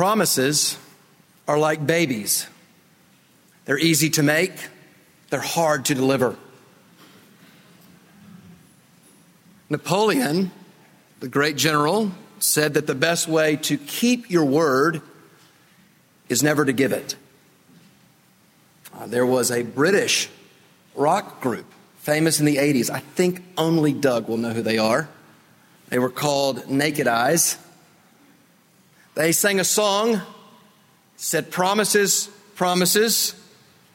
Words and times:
Promises 0.00 0.78
are 1.46 1.58
like 1.58 1.86
babies. 1.86 2.46
They're 3.66 3.78
easy 3.78 4.08
to 4.08 4.22
make, 4.22 4.54
they're 5.28 5.40
hard 5.40 5.84
to 5.84 5.94
deliver. 5.94 6.38
Napoleon, 9.68 10.52
the 11.18 11.28
great 11.28 11.58
general, 11.58 12.12
said 12.38 12.72
that 12.72 12.86
the 12.86 12.94
best 12.94 13.28
way 13.28 13.56
to 13.56 13.76
keep 13.76 14.30
your 14.30 14.46
word 14.46 15.02
is 16.30 16.42
never 16.42 16.64
to 16.64 16.72
give 16.72 16.92
it. 16.92 17.14
Uh, 18.94 19.06
there 19.06 19.26
was 19.26 19.50
a 19.50 19.64
British 19.64 20.30
rock 20.94 21.42
group 21.42 21.66
famous 21.98 22.40
in 22.40 22.46
the 22.46 22.56
80s. 22.56 22.88
I 22.88 23.00
think 23.00 23.42
only 23.58 23.92
Doug 23.92 24.28
will 24.30 24.38
know 24.38 24.54
who 24.54 24.62
they 24.62 24.78
are. 24.78 25.10
They 25.90 25.98
were 25.98 26.08
called 26.08 26.70
Naked 26.70 27.06
Eyes. 27.06 27.58
They 29.14 29.32
sang 29.32 29.60
a 29.60 29.64
song, 29.64 30.20
said, 31.16 31.50
Promises, 31.50 32.28
promises. 32.54 33.34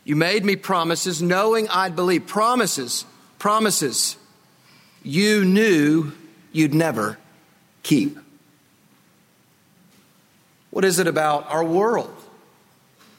You 0.04 0.16
made 0.16 0.46
me 0.46 0.56
promises, 0.56 1.22
knowing 1.22 1.68
I'd 1.70 1.96
believe. 1.96 2.28
Promises, 2.28 3.06
promises 3.40 4.18
you 5.06 5.46
knew 5.46 6.12
you'd 6.52 6.74
never 6.74 7.18
keep. 7.84 8.18
What 10.72 10.84
is 10.84 11.00
it 11.00 11.08
about 11.08 11.50
our 11.50 11.64
world 11.64 12.14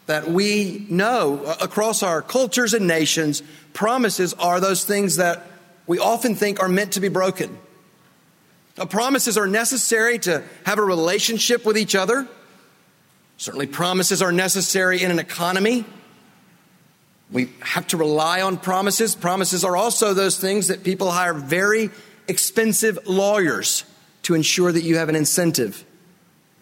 that 0.06 0.28
we 0.28 0.84
know 0.90 1.42
across 1.60 2.02
our 2.02 2.23
cultures 2.23 2.74
and 2.74 2.88
nations? 2.88 3.42
Promises 3.73 4.34
are 4.34 4.60
those 4.60 4.84
things 4.84 5.16
that 5.16 5.46
we 5.87 5.98
often 6.01 6.34
think 6.34 6.60
are 6.60 6.68
meant 6.68 6.92
to 6.95 7.01
be 7.01 7.09
broken. 7.09 7.56
Now, 8.78 8.84
promises 8.84 9.38
are 9.38 9.46
necessary 9.46 10.18
to 10.20 10.42
have 10.64 10.78
a 10.78 10.82
relationship 10.82 11.64
with 11.64 11.78
each 11.78 11.94
other. 11.94 12.28
Certainly, 13.38 13.68
promises 13.68 14.22
are 14.22 14.32
necessary 14.32 15.02
in 15.02 15.10
an 15.10 15.18
economy. 15.18 15.84
We 17.30 17.51
have 17.60 17.86
to 17.88 17.96
rely 17.96 18.42
on 18.42 18.59
promises. 18.59 19.14
Promises 19.14 19.64
are 19.64 19.76
also 19.76 20.14
those 20.14 20.38
things 20.38 20.68
that 20.68 20.84
people 20.84 21.10
hire 21.10 21.34
very 21.34 21.90
expensive 22.28 22.98
lawyers 23.06 23.84
to 24.23 24.34
ensure 24.34 24.70
that 24.70 24.82
you 24.82 24.96
have 24.96 25.08
an 25.08 25.16
incentive 25.16 25.84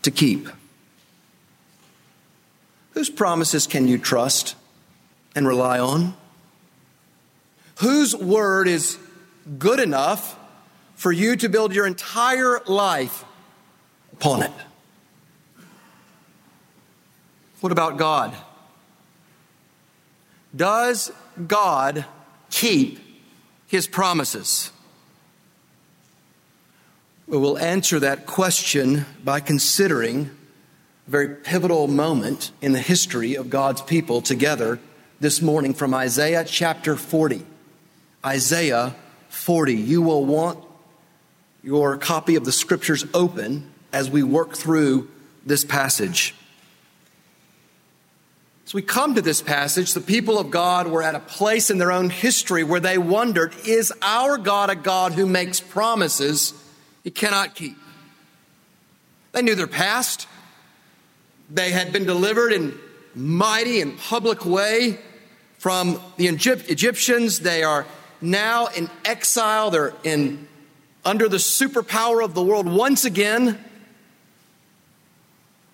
to 0.03 0.11
keep. 0.11 0.49
Whose 2.93 3.11
promises 3.11 3.67
can 3.67 3.89
you 3.89 3.99
trust 3.99 4.55
and 5.35 5.49
rely 5.49 5.81
on? 5.81 6.15
Whose 7.77 8.15
word 8.15 8.69
is 8.69 8.99
good 9.59 9.81
enough 9.81 10.39
for 10.95 11.13
you 11.13 11.37
to 11.37 11.49
build 11.49 11.75
your 11.75 11.87
entire 11.87 12.61
life 12.67 13.25
upon 14.13 14.43
it? 14.43 14.53
What 17.61 17.73
about 17.73 17.97
God? 17.97 18.35
Does 20.55 21.11
God 21.47 22.05
keep 22.51 23.01
his 23.67 23.87
promises? 23.87 24.71
We 27.27 27.39
will 27.39 27.59
answer 27.59 27.99
that 28.01 28.27
question 28.27 29.07
by 29.25 29.41
considering 29.41 30.31
a 31.07 31.11
very 31.11 31.29
pivotal 31.29 31.89
moment 31.89 32.53
in 32.61 32.73
the 32.73 32.81
history 32.81 33.35
of 33.35 33.49
God's 33.51 33.81
people 33.81 34.21
together 34.21 34.79
this 35.21 35.41
morning 35.41 35.73
from 35.73 35.95
Isaiah 35.95 36.45
chapter 36.45 36.97
40. 36.97 37.45
Isaiah 38.25 38.95
40. 39.31 39.75
You 39.75 40.03
will 40.03 40.25
want 40.25 40.63
your 41.65 41.97
copy 41.97 42.37
of 42.37 42.45
the 42.45 42.53
scriptures 42.53 43.07
open 43.15 43.73
as 43.91 44.11
we 44.11 44.23
work 44.23 44.55
through 44.55 45.09
this 45.47 45.65
passage. 45.65 46.35
As 48.67 48.75
we 48.75 48.83
come 48.83 49.15
to 49.15 49.23
this 49.23 49.41
passage, 49.41 49.95
the 49.95 50.01
people 50.03 50.39
of 50.39 50.51
God 50.51 50.87
were 50.87 51.03
at 51.03 51.15
a 51.15 51.21
place 51.21 51.71
in 51.71 51.79
their 51.79 51.91
own 51.91 52.11
history 52.11 52.65
where 52.65 52.81
they 52.81 52.99
wondered 52.99 53.55
is 53.67 53.93
our 54.03 54.37
God 54.37 54.69
a 54.69 54.75
God 54.75 55.13
who 55.13 55.27
makes 55.27 55.59
promises 55.59 56.53
he 57.03 57.11
cannot 57.11 57.55
keep? 57.55 57.77
They 59.33 59.43
knew 59.43 59.55
their 59.55 59.67
past. 59.67 60.29
They 61.51 61.71
had 61.71 61.93
been 61.93 62.05
delivered 62.05 62.53
in 62.53 62.79
mighty 63.15 63.81
and 63.81 63.99
public 63.99 64.45
way 64.45 64.99
from 65.59 66.01
the 66.19 66.27
Egyptians. 66.27 67.41
They 67.41 67.63
are 67.63 67.87
now 68.21 68.67
in 68.67 68.91
exile. 69.05 69.71
They're 69.71 69.95
in 70.05 70.47
under 71.05 71.29
the 71.29 71.37
superpower 71.37 72.25
of 72.25 72.35
the 72.35 72.43
world 72.43 72.67
once 72.67 73.05
again. 73.05 73.63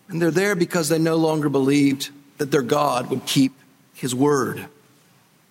And 0.09 0.21
they're 0.21 0.31
there 0.31 0.57
because 0.57 0.89
they 0.89 0.99
no 0.99 1.17
longer 1.17 1.49
believed 1.49 2.11
that 2.39 2.51
their 2.51 2.63
God 2.63 3.11
would 3.11 3.27
keep 3.27 3.53
his 3.95 4.15
word. 4.15 4.67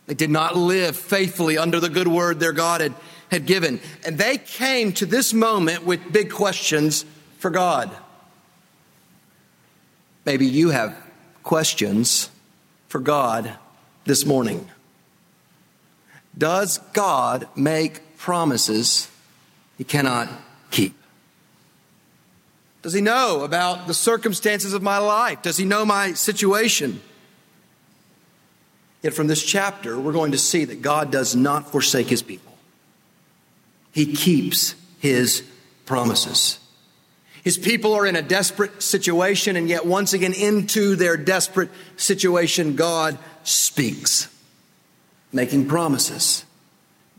They 0.07 0.15
did 0.15 0.31
not 0.31 0.57
live 0.57 0.97
faithfully 0.97 1.57
under 1.57 1.79
the 1.79 1.89
good 1.89 2.07
word 2.07 2.39
their 2.39 2.51
God 2.51 2.81
had, 2.81 2.95
had 3.31 3.45
given. 3.45 3.79
And 4.05 4.17
they 4.17 4.37
came 4.37 4.91
to 4.93 5.05
this 5.05 5.33
moment 5.33 5.85
with 5.85 6.11
big 6.11 6.31
questions 6.31 7.05
for 7.37 7.51
God. 7.51 7.91
Maybe 10.25 10.45
you 10.45 10.71
have 10.71 10.97
questions 11.43 12.29
for 12.87 12.99
God 12.99 13.53
this 14.05 14.25
morning. 14.25 14.67
Does 16.37 16.79
God 16.93 17.47
make 17.55 18.17
promises 18.17 19.09
he 19.79 19.85
cannot 19.85 20.29
keep? 20.69 20.93
Does 22.83 22.93
he 22.93 23.01
know 23.01 23.43
about 23.43 23.87
the 23.87 23.93
circumstances 23.93 24.73
of 24.73 24.83
my 24.83 24.99
life? 24.99 25.41
Does 25.41 25.57
he 25.57 25.65
know 25.65 25.85
my 25.85 26.13
situation? 26.13 27.01
Yet 29.01 29.13
from 29.13 29.27
this 29.27 29.41
chapter, 29.41 29.97
we're 29.97 30.13
going 30.13 30.33
to 30.33 30.37
see 30.37 30.65
that 30.65 30.81
God 30.81 31.11
does 31.11 31.33
not 31.33 31.71
forsake 31.71 32.07
his 32.07 32.21
people. 32.21 32.57
He 33.93 34.13
keeps 34.13 34.75
his 34.99 35.43
promises. 35.85 36.59
His 37.41 37.57
people 37.57 37.93
are 37.93 38.05
in 38.05 38.17
a 38.17 38.21
desperate 38.21 38.83
situation, 38.83 39.55
and 39.55 39.69
yet 39.69 39.85
once 39.85 40.11
again, 40.11 40.33
into 40.33 40.97
their 40.97 41.15
desperate 41.15 41.69
situation, 41.95 42.75
God 42.75 43.17
speaks, 43.43 44.27
making 45.31 45.69
promises, 45.69 46.43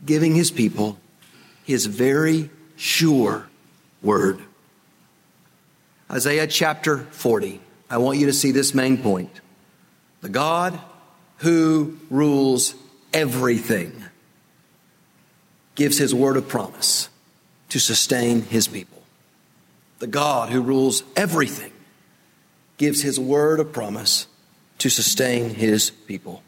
giving 0.05 0.35
his 0.35 0.51
people 0.51 0.99
his 1.71 1.85
very 1.87 2.49
sure 2.75 3.47
word. 4.01 4.39
Isaiah 6.09 6.47
chapter 6.47 6.97
40. 6.97 7.61
I 7.89 7.97
want 7.97 8.19
you 8.19 8.27
to 8.27 8.33
see 8.33 8.51
this 8.51 8.73
main 8.73 9.01
point. 9.01 9.41
The 10.21 10.29
God 10.29 10.79
who 11.37 11.97
rules 12.09 12.75
everything 13.13 14.03
gives 15.75 15.97
his 15.97 16.13
word 16.13 16.37
of 16.37 16.47
promise 16.47 17.09
to 17.69 17.79
sustain 17.79 18.41
his 18.41 18.67
people. 18.67 19.01
The 19.99 20.07
God 20.07 20.49
who 20.49 20.61
rules 20.61 21.03
everything 21.15 21.71
gives 22.77 23.01
his 23.01 23.19
word 23.19 23.59
of 23.59 23.71
promise 23.71 24.27
to 24.79 24.89
sustain 24.89 25.51
his 25.51 25.89
people. 25.89 26.43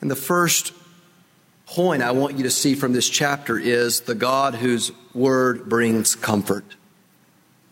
And 0.00 0.10
the 0.10 0.16
first 0.16 0.72
point 1.74 2.02
I 2.02 2.12
want 2.12 2.36
you 2.36 2.44
to 2.44 2.50
see 2.50 2.74
from 2.74 2.92
this 2.92 3.08
chapter 3.08 3.58
is 3.58 4.02
the 4.02 4.14
God 4.14 4.54
whose 4.54 4.92
word 5.14 5.68
brings 5.68 6.14
comfort 6.14 6.64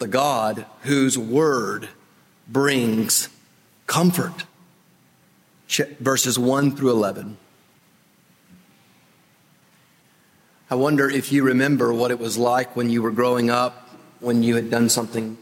the 0.00 0.08
God 0.08 0.66
whose 0.80 1.16
word 1.16 1.88
brings 2.48 3.28
comfort. 3.86 4.44
Verses 6.00 6.38
1 6.38 6.74
through 6.74 6.90
11. 6.90 7.36
I 10.70 10.74
wonder 10.74 11.08
if 11.08 11.30
you 11.30 11.44
remember 11.44 11.92
what 11.92 12.10
it 12.10 12.18
was 12.18 12.38
like 12.38 12.74
when 12.74 12.90
you 12.90 13.02
were 13.02 13.10
growing 13.10 13.50
up, 13.50 13.88
when 14.20 14.42
you 14.42 14.56
had 14.56 14.70
done 14.70 14.88
something 14.88 15.36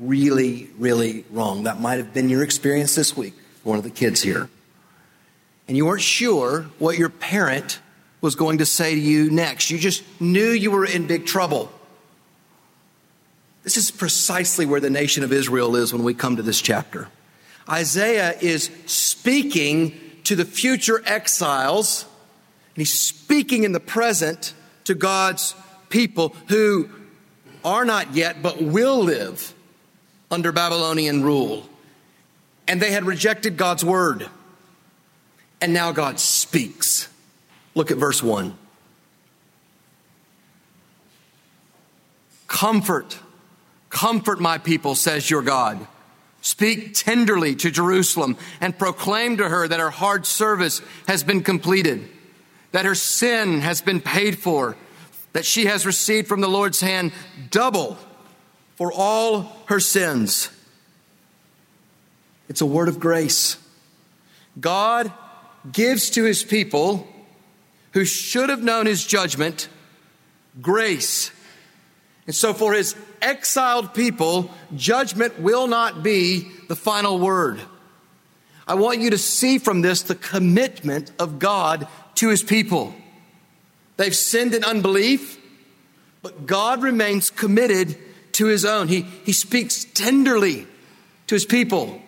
really, 0.00 0.70
really 0.78 1.24
wrong. 1.30 1.64
That 1.64 1.80
might 1.80 1.96
have 1.96 2.14
been 2.14 2.28
your 2.28 2.42
experience 2.42 2.94
this 2.94 3.16
week, 3.16 3.34
one 3.64 3.78
of 3.78 3.84
the 3.84 3.90
kids 3.90 4.22
here. 4.22 4.48
And 5.66 5.76
you 5.76 5.86
weren't 5.86 6.02
sure 6.02 6.66
what 6.78 6.98
your 6.98 7.08
parent 7.08 7.80
was 8.24 8.36
going 8.36 8.56
to 8.56 8.64
say 8.64 8.94
to 8.94 9.00
you 9.00 9.30
next. 9.30 9.68
You 9.68 9.76
just 9.76 10.02
knew 10.18 10.48
you 10.48 10.70
were 10.70 10.86
in 10.86 11.06
big 11.06 11.26
trouble. 11.26 11.70
This 13.64 13.76
is 13.76 13.90
precisely 13.90 14.64
where 14.64 14.80
the 14.80 14.88
nation 14.88 15.24
of 15.24 15.30
Israel 15.30 15.76
is 15.76 15.92
when 15.92 16.02
we 16.04 16.14
come 16.14 16.36
to 16.36 16.42
this 16.42 16.62
chapter. 16.62 17.08
Isaiah 17.68 18.34
is 18.40 18.70
speaking 18.86 20.00
to 20.24 20.36
the 20.36 20.46
future 20.46 21.02
exiles, 21.04 22.06
and 22.74 22.80
he's 22.80 22.98
speaking 22.98 23.64
in 23.64 23.72
the 23.72 23.80
present 23.80 24.54
to 24.84 24.94
God's 24.94 25.54
people 25.90 26.34
who 26.48 26.88
are 27.62 27.84
not 27.84 28.14
yet, 28.14 28.42
but 28.42 28.62
will 28.62 29.00
live 29.00 29.52
under 30.30 30.50
Babylonian 30.50 31.22
rule. 31.22 31.68
And 32.66 32.80
they 32.80 32.90
had 32.90 33.04
rejected 33.04 33.58
God's 33.58 33.84
word. 33.84 34.30
And 35.60 35.74
now 35.74 35.92
God 35.92 36.18
speaks. 36.18 37.10
Look 37.74 37.90
at 37.90 37.96
verse 37.96 38.22
1. 38.22 38.56
Comfort 42.46 43.18
Comfort 43.94 44.40
my 44.40 44.58
people, 44.58 44.96
says 44.96 45.30
your 45.30 45.40
God. 45.40 45.86
Speak 46.42 46.94
tenderly 46.94 47.54
to 47.54 47.70
Jerusalem 47.70 48.36
and 48.60 48.76
proclaim 48.76 49.36
to 49.36 49.48
her 49.48 49.68
that 49.68 49.78
her 49.78 49.90
hard 49.90 50.26
service 50.26 50.82
has 51.06 51.22
been 51.22 51.44
completed, 51.44 52.08
that 52.72 52.86
her 52.86 52.96
sin 52.96 53.60
has 53.60 53.80
been 53.80 54.00
paid 54.00 54.36
for, 54.36 54.76
that 55.32 55.44
she 55.44 55.66
has 55.66 55.86
received 55.86 56.26
from 56.26 56.40
the 56.40 56.48
Lord's 56.48 56.80
hand 56.80 57.12
double 57.50 57.96
for 58.74 58.92
all 58.92 59.62
her 59.66 59.78
sins. 59.78 60.50
It's 62.48 62.60
a 62.60 62.66
word 62.66 62.88
of 62.88 62.98
grace. 62.98 63.58
God 64.60 65.12
gives 65.70 66.10
to 66.10 66.24
his 66.24 66.42
people 66.42 67.06
who 67.94 68.04
should 68.04 68.50
have 68.50 68.62
known 68.62 68.86
his 68.86 69.06
judgment 69.06 69.68
grace. 70.60 71.30
And 72.26 72.34
so, 72.34 72.52
for 72.52 72.74
his 72.74 72.94
exiled 73.22 73.94
people, 73.94 74.50
judgment 74.74 75.38
will 75.40 75.66
not 75.66 76.02
be 76.02 76.50
the 76.68 76.76
final 76.76 77.18
word. 77.18 77.60
I 78.66 78.74
want 78.74 79.00
you 79.00 79.10
to 79.10 79.18
see 79.18 79.58
from 79.58 79.82
this 79.82 80.02
the 80.02 80.14
commitment 80.14 81.12
of 81.18 81.38
God 81.38 81.86
to 82.16 82.30
his 82.30 82.42
people. 82.42 82.94
They've 83.96 84.14
sinned 84.14 84.54
in 84.54 84.64
unbelief, 84.64 85.38
but 86.22 86.46
God 86.46 86.82
remains 86.82 87.30
committed 87.30 87.96
to 88.32 88.46
his 88.46 88.64
own. 88.64 88.88
He, 88.88 89.02
he 89.02 89.32
speaks 89.32 89.84
tenderly 89.84 90.66
to 91.28 91.34
his 91.34 91.44
people. 91.44 92.00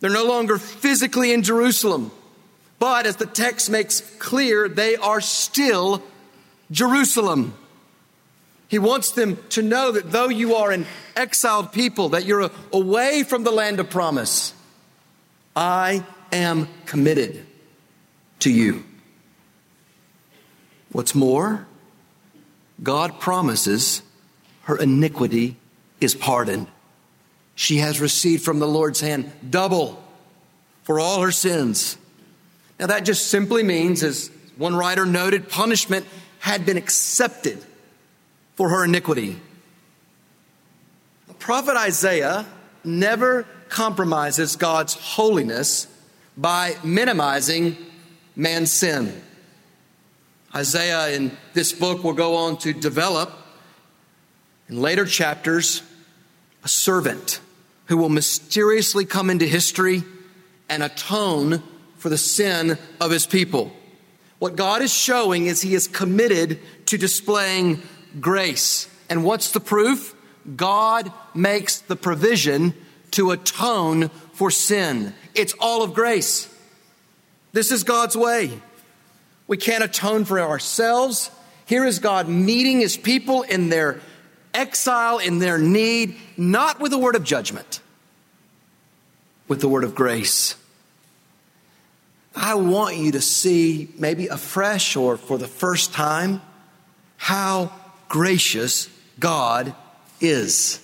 They're 0.00 0.10
no 0.10 0.26
longer 0.26 0.58
physically 0.58 1.32
in 1.32 1.42
Jerusalem, 1.42 2.10
but 2.78 3.06
as 3.06 3.16
the 3.16 3.26
text 3.26 3.70
makes 3.70 4.00
clear, 4.18 4.68
they 4.68 4.96
are 4.96 5.20
still 5.20 6.02
Jerusalem. 6.70 7.54
He 8.68 8.78
wants 8.78 9.12
them 9.12 9.38
to 9.50 9.62
know 9.62 9.92
that 9.92 10.12
though 10.12 10.28
you 10.28 10.54
are 10.56 10.70
an 10.70 10.86
exiled 11.16 11.72
people, 11.72 12.10
that 12.10 12.24
you're 12.24 12.50
away 12.72 13.22
from 13.22 13.42
the 13.44 13.50
land 13.50 13.80
of 13.80 13.90
promise, 13.90 14.52
I 15.56 16.04
am 16.30 16.68
committed 16.84 17.46
to 18.40 18.50
you. 18.50 18.84
What's 20.92 21.14
more, 21.14 21.66
God 22.82 23.18
promises 23.18 24.02
her 24.64 24.76
iniquity 24.76 25.56
is 26.00 26.14
pardoned. 26.14 26.68
She 27.54 27.78
has 27.78 28.00
received 28.00 28.44
from 28.44 28.58
the 28.58 28.68
Lord's 28.68 29.00
hand 29.00 29.32
double 29.48 30.02
for 30.82 31.00
all 31.00 31.22
her 31.22 31.32
sins. 31.32 31.96
Now, 32.78 32.86
that 32.86 33.04
just 33.04 33.26
simply 33.28 33.62
means, 33.62 34.02
as 34.02 34.30
one 34.56 34.74
writer 34.74 35.04
noted, 35.04 35.48
punishment 35.48 36.06
had 36.38 36.64
been 36.64 36.76
accepted 36.76 37.64
for 38.54 38.68
her 38.68 38.84
iniquity. 38.84 39.38
The 41.26 41.34
prophet 41.34 41.76
Isaiah 41.76 42.46
never 42.84 43.46
compromises 43.68 44.56
God's 44.56 44.94
holiness 44.94 45.86
by 46.36 46.76
minimizing 46.84 47.76
man's 48.36 48.72
sin. 48.72 49.22
Isaiah 50.54 51.10
in 51.10 51.36
this 51.52 51.72
book 51.72 52.04
will 52.04 52.14
go 52.14 52.36
on 52.36 52.58
to 52.58 52.72
develop 52.72 53.32
in 54.68 54.80
later 54.80 55.04
chapters 55.04 55.82
a 56.64 56.68
servant 56.68 57.40
who 57.86 57.96
will 57.96 58.08
mysteriously 58.08 59.04
come 59.04 59.30
into 59.30 59.46
history 59.46 60.04
and 60.68 60.82
atone 60.82 61.62
for 61.98 62.08
the 62.08 62.18
sin 62.18 62.78
of 63.00 63.10
his 63.10 63.26
people. 63.26 63.72
What 64.38 64.56
God 64.56 64.82
is 64.82 64.92
showing 64.92 65.46
is 65.46 65.60
he 65.60 65.74
is 65.74 65.88
committed 65.88 66.60
to 66.86 66.96
displaying 66.96 67.82
grace. 68.20 68.88
And 69.10 69.24
what's 69.24 69.50
the 69.50 69.60
proof? 69.60 70.14
God 70.56 71.12
makes 71.34 71.78
the 71.78 71.96
provision 71.96 72.74
to 73.12 73.32
atone 73.32 74.08
for 74.32 74.50
sin. 74.50 75.14
It's 75.34 75.54
all 75.60 75.82
of 75.82 75.94
grace. 75.94 76.54
This 77.52 77.72
is 77.72 77.84
God's 77.84 78.16
way. 78.16 78.60
We 79.46 79.56
can't 79.56 79.82
atone 79.82 80.24
for 80.24 80.40
ourselves. 80.40 81.30
Here 81.66 81.84
is 81.84 81.98
God 81.98 82.28
meeting 82.28 82.80
his 82.80 82.96
people 82.96 83.42
in 83.42 83.70
their 83.70 84.00
exile, 84.54 85.18
in 85.18 85.38
their 85.38 85.58
need, 85.58 86.16
not 86.36 86.80
with 86.80 86.92
a 86.92 86.98
word 86.98 87.16
of 87.16 87.24
judgment, 87.24 87.80
with 89.48 89.60
the 89.60 89.68
word 89.68 89.84
of 89.84 89.94
grace. 89.94 90.54
I 92.40 92.54
want 92.54 92.96
you 92.96 93.12
to 93.12 93.20
see, 93.20 93.88
maybe 93.98 94.28
afresh 94.28 94.94
or 94.94 95.16
for 95.16 95.38
the 95.38 95.48
first 95.48 95.92
time, 95.92 96.40
how 97.16 97.72
gracious 98.08 98.88
God 99.18 99.74
is. 100.20 100.80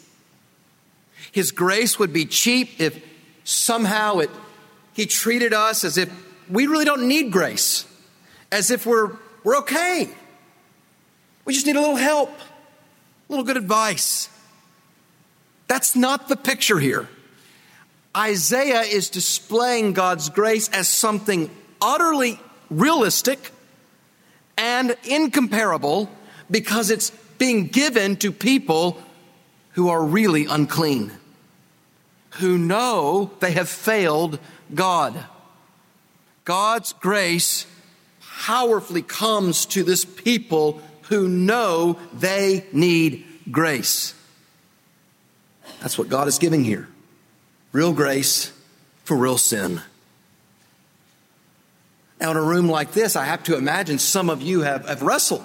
His 1.30 1.52
grace 1.52 1.98
would 1.98 2.12
be 2.12 2.26
cheap 2.26 2.80
if 2.80 3.00
somehow 3.44 4.18
it, 4.18 4.30
He 4.94 5.06
treated 5.06 5.52
us 5.52 5.84
as 5.84 5.96
if 5.96 6.10
we 6.50 6.66
really 6.66 6.84
don't 6.84 7.06
need 7.06 7.30
grace, 7.30 7.86
as 8.50 8.70
if 8.70 8.84
we're, 8.84 9.12
we're 9.44 9.58
okay. 9.58 10.08
We 11.44 11.54
just 11.54 11.66
need 11.66 11.76
a 11.76 11.80
little 11.80 11.96
help, 11.96 12.30
a 12.30 13.32
little 13.32 13.44
good 13.44 13.56
advice. 13.56 14.28
That's 15.68 15.94
not 15.94 16.28
the 16.28 16.36
picture 16.36 16.80
here. 16.80 17.08
Isaiah 18.16 18.82
is 18.82 19.10
displaying 19.10 19.92
God's 19.92 20.28
grace 20.28 20.68
as 20.68 20.88
something 20.88 21.50
utterly 21.80 22.38
realistic 22.70 23.50
and 24.56 24.96
incomparable 25.04 26.08
because 26.50 26.90
it's 26.90 27.10
being 27.38 27.66
given 27.66 28.16
to 28.16 28.30
people 28.30 29.02
who 29.72 29.88
are 29.88 30.04
really 30.04 30.46
unclean, 30.46 31.12
who 32.34 32.56
know 32.56 33.32
they 33.40 33.50
have 33.52 33.68
failed 33.68 34.38
God. 34.72 35.24
God's 36.44 36.92
grace 36.92 37.66
powerfully 38.44 39.02
comes 39.02 39.66
to 39.66 39.82
this 39.82 40.04
people 40.04 40.80
who 41.08 41.28
know 41.28 41.98
they 42.12 42.64
need 42.72 43.24
grace. 43.50 44.14
That's 45.80 45.98
what 45.98 46.08
God 46.08 46.28
is 46.28 46.38
giving 46.38 46.64
here 46.64 46.88
real 47.74 47.92
grace 47.92 48.52
for 49.02 49.16
real 49.16 49.36
sin. 49.36 49.82
Now, 52.20 52.30
in 52.30 52.36
a 52.38 52.42
room 52.42 52.68
like 52.68 52.92
this, 52.92 53.16
I 53.16 53.24
have 53.24 53.42
to 53.44 53.56
imagine 53.58 53.98
some 53.98 54.30
of 54.30 54.40
you 54.40 54.60
have, 54.60 54.88
have 54.88 55.02
wrestled 55.02 55.44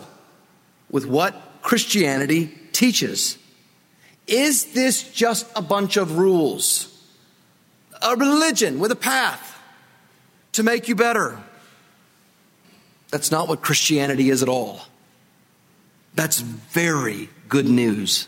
with 0.90 1.06
what 1.06 1.36
Christianity 1.64 2.54
teaches. 2.72 3.38
Is 4.28 4.74
this 4.74 5.12
just 5.12 5.48
a 5.56 5.62
bunch 5.62 5.98
of 5.98 6.20
rules? 6.20 6.96
A 8.02 8.16
religion 8.16 8.80
with 8.80 8.92
a 8.92 8.96
path 8.96 9.60
to 10.54 10.64
make 10.64 10.88
you 10.88 10.96
better? 10.96 11.38
That's 13.10 13.32
not 13.32 13.48
what 13.48 13.64
Christianity 13.64 14.30
is 14.30 14.44
at 14.44 14.50
all. 14.50 14.82
That's 16.14 16.40
very 16.40 17.30
good 17.50 17.68
news. 17.68 18.28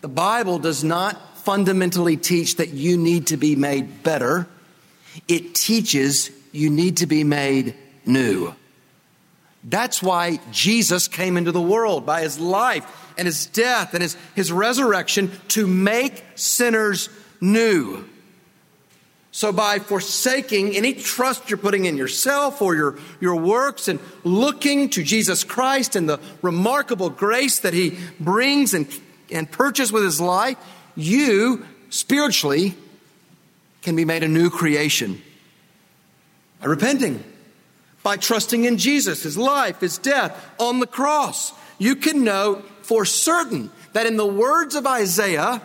The 0.00 0.08
Bible 0.08 0.58
does 0.58 0.82
not 0.82 1.35
fundamentally 1.46 2.16
teach 2.16 2.56
that 2.56 2.70
you 2.70 2.98
need 2.98 3.28
to 3.28 3.36
be 3.36 3.54
made 3.54 4.02
better, 4.02 4.48
it 5.28 5.54
teaches 5.54 6.32
you 6.50 6.68
need 6.68 6.96
to 6.96 7.06
be 7.06 7.22
made 7.22 7.72
new. 8.04 8.52
That's 9.62 10.02
why 10.02 10.40
Jesus 10.50 11.06
came 11.06 11.36
into 11.36 11.52
the 11.52 11.62
world 11.62 12.04
by 12.04 12.22
his 12.22 12.40
life 12.40 12.84
and 13.16 13.26
his 13.26 13.46
death 13.46 13.94
and 13.94 14.02
his, 14.02 14.16
his 14.34 14.50
resurrection 14.50 15.30
to 15.48 15.68
make 15.68 16.24
sinners 16.34 17.08
new. 17.40 18.04
So, 19.30 19.52
by 19.52 19.78
forsaking 19.78 20.74
any 20.74 20.94
trust 20.94 21.48
you're 21.48 21.58
putting 21.58 21.84
in 21.84 21.96
yourself 21.96 22.60
or 22.60 22.74
your, 22.74 22.98
your 23.20 23.36
works 23.36 23.86
and 23.86 24.00
looking 24.24 24.90
to 24.90 25.04
Jesus 25.04 25.44
Christ 25.44 25.94
and 25.94 26.08
the 26.08 26.18
remarkable 26.42 27.10
grace 27.10 27.60
that 27.60 27.72
he 27.74 27.98
brings 28.18 28.74
and, 28.74 28.88
and 29.30 29.48
purchase 29.48 29.92
with 29.92 30.02
his 30.02 30.20
life, 30.20 30.56
you 30.96 31.64
spiritually 31.90 32.74
can 33.82 33.94
be 33.94 34.04
made 34.04 34.22
a 34.22 34.28
new 34.28 34.50
creation 34.50 35.22
by 36.60 36.66
repenting 36.66 37.22
by 38.06 38.16
trusting 38.16 38.64
in 38.64 38.78
Jesus, 38.78 39.24
his 39.24 39.36
life, 39.36 39.80
his 39.80 39.98
death 39.98 40.54
on 40.60 40.78
the 40.78 40.86
cross. 40.86 41.52
You 41.76 41.96
can 41.96 42.22
know 42.22 42.62
for 42.82 43.04
certain 43.04 43.68
that 43.94 44.06
in 44.06 44.16
the 44.16 44.24
words 44.24 44.76
of 44.76 44.86
Isaiah, 44.86 45.60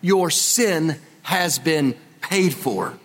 your 0.00 0.28
sin 0.28 0.96
has 1.22 1.60
been 1.60 1.94
paid 2.20 2.52
for. 2.52 2.98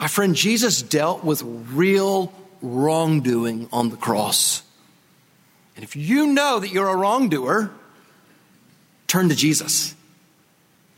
My 0.00 0.08
friend, 0.08 0.34
Jesus 0.34 0.80
dealt 0.80 1.22
with 1.22 1.42
real 1.42 2.32
wrongdoing 2.62 3.68
on 3.74 3.90
the 3.90 3.98
cross. 3.98 4.62
And 5.74 5.84
if 5.84 5.96
you 5.96 6.28
know 6.28 6.60
that 6.60 6.70
you're 6.70 6.88
a 6.88 6.96
wrongdoer, 6.96 7.70
turn 9.06 9.28
to 9.28 9.34
Jesus. 9.34 9.94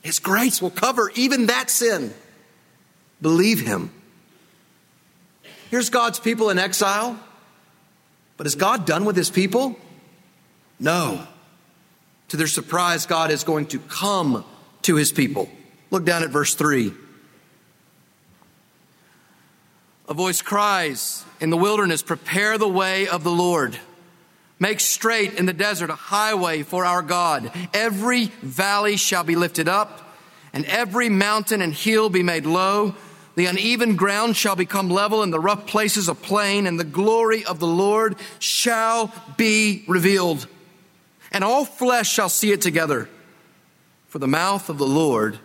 His 0.02 0.18
grace 0.18 0.62
will 0.62 0.70
cover 0.70 1.10
even 1.14 1.46
that 1.46 1.70
sin. 1.70 2.14
Believe 3.20 3.60
him. 3.60 3.90
Here's 5.70 5.90
God's 5.90 6.18
people 6.18 6.50
in 6.50 6.58
exile. 6.58 7.18
But 8.36 8.46
is 8.46 8.54
God 8.54 8.86
done 8.86 9.04
with 9.04 9.16
his 9.16 9.30
people? 9.30 9.76
No. 10.78 11.26
To 12.28 12.36
their 12.36 12.46
surprise, 12.46 13.06
God 13.06 13.30
is 13.30 13.44
going 13.44 13.66
to 13.66 13.78
come 13.78 14.44
to 14.82 14.96
his 14.96 15.12
people. 15.12 15.50
Look 15.90 16.04
down 16.04 16.22
at 16.22 16.30
verse 16.30 16.54
3. 16.54 16.92
A 20.08 20.14
voice 20.14 20.40
cries 20.40 21.24
in 21.40 21.50
the 21.50 21.56
wilderness, 21.56 22.02
Prepare 22.02 22.56
the 22.56 22.68
way 22.68 23.08
of 23.08 23.24
the 23.24 23.30
Lord. 23.30 23.78
Make 24.60 24.80
straight 24.80 25.34
in 25.34 25.46
the 25.46 25.52
desert 25.52 25.90
a 25.90 25.94
highway 25.94 26.62
for 26.62 26.84
our 26.84 27.02
God. 27.02 27.52
Every 27.72 28.26
valley 28.42 28.96
shall 28.96 29.22
be 29.22 29.36
lifted 29.36 29.68
up, 29.68 30.16
and 30.52 30.64
every 30.64 31.08
mountain 31.08 31.62
and 31.62 31.72
hill 31.72 32.10
be 32.10 32.22
made 32.22 32.44
low. 32.44 32.94
The 33.36 33.46
uneven 33.46 33.94
ground 33.94 34.36
shall 34.36 34.56
become 34.56 34.90
level, 34.90 35.22
and 35.22 35.32
the 35.32 35.38
rough 35.38 35.66
places 35.66 36.08
a 36.08 36.14
plain, 36.14 36.66
and 36.66 36.78
the 36.78 36.84
glory 36.84 37.44
of 37.44 37.60
the 37.60 37.68
Lord 37.68 38.16
shall 38.40 39.12
be 39.36 39.84
revealed. 39.86 40.48
And 41.30 41.44
all 41.44 41.64
flesh 41.64 42.10
shall 42.10 42.28
see 42.28 42.50
it 42.50 42.60
together, 42.60 43.08
for 44.08 44.18
the 44.18 44.26
mouth 44.26 44.68
of 44.68 44.78
the 44.78 44.86
Lord 44.86 45.38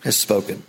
has 0.00 0.16
spoken. 0.16 0.62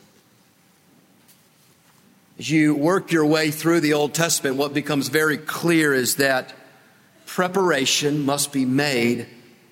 As 2.38 2.50
you 2.50 2.76
work 2.76 3.14
your 3.14 3.26
way 3.26 3.50
through 3.50 3.80
the 3.80 3.94
Old 3.94 4.14
Testament, 4.14 4.58
what 4.58 4.74
becomes 4.74 5.08
very 5.08 5.38
clear 5.38 5.94
is 5.94 6.16
that 6.16 6.54
preparation 7.36 8.26
must 8.26 8.54
be 8.54 8.64
made 8.64 9.28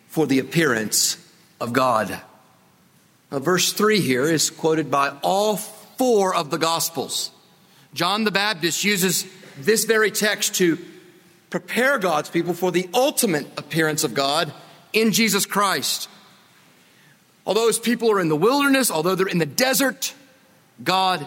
for 0.10 0.28
the 0.28 0.40
appearance 0.40 1.16
of 1.62 1.72
God. 1.72 2.20
Now, 3.32 3.40
verse 3.40 3.72
3 3.72 4.02
here 4.02 4.26
is 4.26 4.50
quoted 4.50 4.92
by 4.92 5.16
all 5.24 5.56
four 5.56 6.36
of 6.36 6.50
the 6.50 6.58
Gospels. 6.58 7.32
John 7.94 8.26
the 8.26 8.32
Baptist 8.32 8.84
uses 8.84 9.26
this 9.58 9.86
very 9.86 10.12
text 10.12 10.56
to 10.56 10.78
prepare 11.50 12.00
God's 12.00 12.30
people 12.30 12.54
for 12.54 12.70
the 12.70 12.90
ultimate 12.94 13.48
appearance 13.58 14.04
of 14.04 14.14
God 14.14 14.52
in 14.92 15.14
Jesus 15.14 15.46
Christ. 15.46 16.10
Although 17.46 17.68
his 17.68 17.80
people 17.80 18.12
are 18.12 18.20
in 18.20 18.28
the 18.28 18.36
wilderness, 18.36 18.92
although 18.92 19.16
they're 19.16 19.26
in 19.28 19.38
the 19.38 19.46
desert, 19.46 20.14
God 20.84 21.26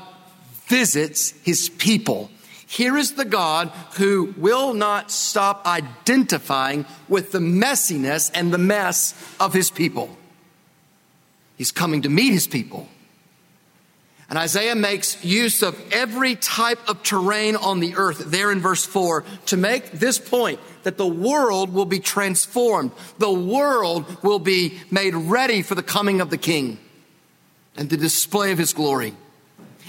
visits 0.66 1.30
his 1.44 1.70
people. 1.70 2.30
Here 2.66 2.96
is 2.96 3.14
the 3.14 3.24
God 3.24 3.68
who 3.94 4.34
will 4.36 4.74
not 4.74 5.10
stop 5.10 5.66
identifying 5.66 6.84
with 7.08 7.30
the 7.30 7.38
messiness 7.38 8.30
and 8.34 8.52
the 8.52 8.58
mess 8.58 9.14
of 9.38 9.52
his 9.52 9.70
people. 9.70 10.16
He's 11.56 11.72
coming 11.72 12.02
to 12.02 12.08
meet 12.08 12.32
his 12.32 12.46
people. 12.46 12.88
And 14.28 14.38
Isaiah 14.38 14.74
makes 14.74 15.24
use 15.24 15.62
of 15.62 15.80
every 15.92 16.34
type 16.34 16.80
of 16.88 17.04
terrain 17.04 17.54
on 17.54 17.78
the 17.78 17.94
earth 17.94 18.24
there 18.26 18.50
in 18.50 18.60
verse 18.60 18.84
4 18.84 19.22
to 19.46 19.56
make 19.56 19.92
this 19.92 20.18
point 20.18 20.58
that 20.82 20.98
the 20.98 21.06
world 21.06 21.72
will 21.72 21.84
be 21.84 22.00
transformed. 22.00 22.90
The 23.18 23.32
world 23.32 24.24
will 24.24 24.40
be 24.40 24.80
made 24.90 25.14
ready 25.14 25.62
for 25.62 25.76
the 25.76 25.82
coming 25.82 26.20
of 26.20 26.30
the 26.30 26.38
king 26.38 26.78
and 27.76 27.88
the 27.88 27.96
display 27.96 28.50
of 28.50 28.58
his 28.58 28.72
glory. 28.72 29.14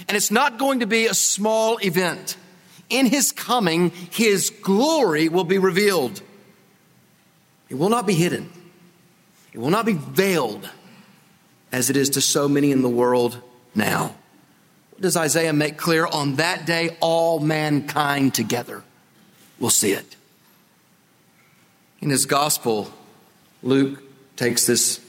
And 0.06 0.16
it's 0.16 0.30
not 0.30 0.58
going 0.58 0.80
to 0.80 0.86
be 0.86 1.06
a 1.06 1.14
small 1.14 1.78
event. 1.78 2.36
In 2.90 3.06
his 3.06 3.32
coming, 3.32 3.90
his 3.90 4.50
glory 4.50 5.28
will 5.28 5.44
be 5.44 5.58
revealed. 5.58 6.22
It 7.68 7.74
will 7.74 7.90
not 7.90 8.06
be 8.06 8.14
hidden. 8.14 8.50
It 9.52 9.58
will 9.58 9.70
not 9.70 9.86
be 9.86 9.92
veiled 9.92 10.68
as 11.70 11.90
it 11.90 11.96
is 11.96 12.10
to 12.10 12.20
so 12.20 12.48
many 12.48 12.72
in 12.72 12.82
the 12.82 12.88
world 12.88 13.40
now. 13.74 14.14
What 14.90 15.02
does 15.02 15.16
Isaiah 15.16 15.52
make 15.52 15.76
clear? 15.76 16.06
On 16.06 16.36
that 16.36 16.66
day, 16.66 16.96
all 17.00 17.40
mankind 17.40 18.34
together 18.34 18.82
will 19.58 19.70
see 19.70 19.92
it. 19.92 20.16
In 22.00 22.10
his 22.10 22.26
gospel, 22.26 22.92
Luke 23.62 24.02
takes 24.36 24.66
this 24.66 25.00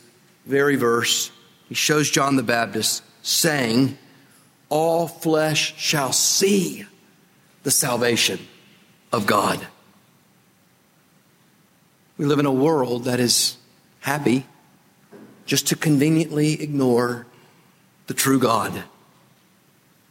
very 0.45 0.75
verse. 0.75 1.31
He 1.67 1.75
shows 1.75 2.09
John 2.09 2.35
the 2.35 2.43
Baptist 2.43 3.03
saying, 3.21 3.97
all 4.69 5.07
flesh 5.07 5.75
shall 5.77 6.11
see 6.11 6.85
the 7.63 7.71
salvation 7.71 8.39
of 9.11 9.25
God. 9.25 9.65
We 12.17 12.25
live 12.25 12.39
in 12.39 12.45
a 12.45 12.51
world 12.51 13.05
that 13.05 13.19
is 13.19 13.57
happy 14.01 14.45
just 15.45 15.67
to 15.67 15.75
conveniently 15.75 16.61
ignore 16.61 17.25
the 18.07 18.13
true 18.13 18.39
God. 18.39 18.83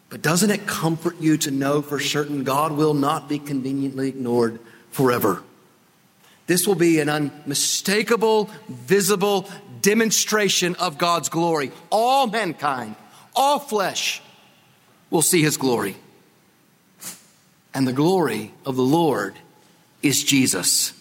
But 0.08 0.22
doesn't 0.22 0.50
it 0.50 0.66
comfort 0.66 1.20
you 1.20 1.36
to 1.38 1.50
know 1.50 1.82
for 1.82 2.00
certain 2.00 2.44
God 2.44 2.72
will 2.72 2.94
not 2.94 3.28
be 3.28 3.38
conveniently 3.38 4.08
ignored 4.08 4.58
forever? 4.90 5.42
This 6.46 6.66
will 6.66 6.74
be 6.74 6.98
an 6.98 7.10
unmistakable, 7.10 8.48
visible 8.68 9.48
demonstration 9.82 10.74
of 10.76 10.96
God's 10.96 11.28
glory. 11.28 11.72
All 11.90 12.26
mankind, 12.26 12.96
all 13.36 13.58
flesh 13.58 14.22
will 15.10 15.22
see 15.22 15.42
his 15.42 15.58
glory. 15.58 15.96
And 17.74 17.86
the 17.86 17.92
glory 17.92 18.52
of 18.64 18.76
the 18.76 18.82
Lord 18.82 19.34
is 20.02 20.24
Jesus. 20.24 20.92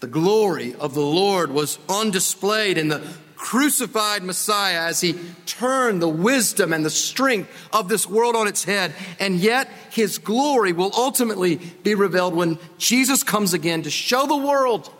The 0.00 0.06
glory 0.06 0.74
of 0.74 0.94
the 0.94 1.00
Lord 1.00 1.52
was 1.52 1.78
on 1.88 2.10
display 2.10 2.72
in 2.72 2.88
the 2.88 3.02
crucified 3.36 4.22
Messiah 4.22 4.82
as 4.82 5.00
he 5.00 5.18
turned 5.46 6.00
the 6.00 6.08
wisdom 6.08 6.72
and 6.72 6.84
the 6.84 6.90
strength 6.90 7.50
of 7.72 7.88
this 7.88 8.08
world 8.08 8.36
on 8.36 8.46
its 8.46 8.64
head. 8.64 8.94
And 9.18 9.36
yet 9.36 9.68
his 9.90 10.18
glory 10.18 10.72
will 10.72 10.92
ultimately 10.94 11.56
be 11.56 11.94
revealed 11.94 12.34
when 12.34 12.58
Jesus 12.78 13.22
comes 13.22 13.52
again 13.52 13.82
to 13.82 13.90
show 13.90 14.26
the 14.26 14.36
world 14.36 14.90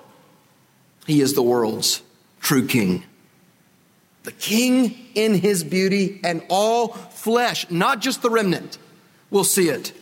he 1.07 1.21
is 1.21 1.35
the 1.35 1.43
world's 1.43 2.03
true 2.41 2.67
king. 2.67 3.05
The 4.25 4.33
king 4.33 4.97
in 5.15 5.35
his 5.35 5.65
beauty 5.65 6.21
and 6.23 6.45
all 6.49 6.89
flesh, 6.89 7.69
not 7.71 8.01
just 8.01 8.23
the 8.23 8.31
remnant, 8.31 8.79
will 9.31 9.45
see 9.45 9.69
it. 9.69 9.93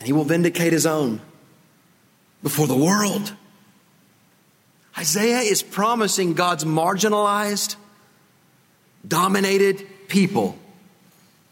And 0.00 0.06
he 0.06 0.12
will 0.12 0.24
vindicate 0.24 0.72
his 0.72 0.86
own 0.86 1.20
before 2.42 2.66
the 2.66 2.76
world. 2.76 3.34
Isaiah 4.98 5.40
is 5.40 5.62
promising 5.62 6.34
God's 6.34 6.64
marginalized, 6.64 7.76
dominated 9.06 9.86
people. 10.08 10.58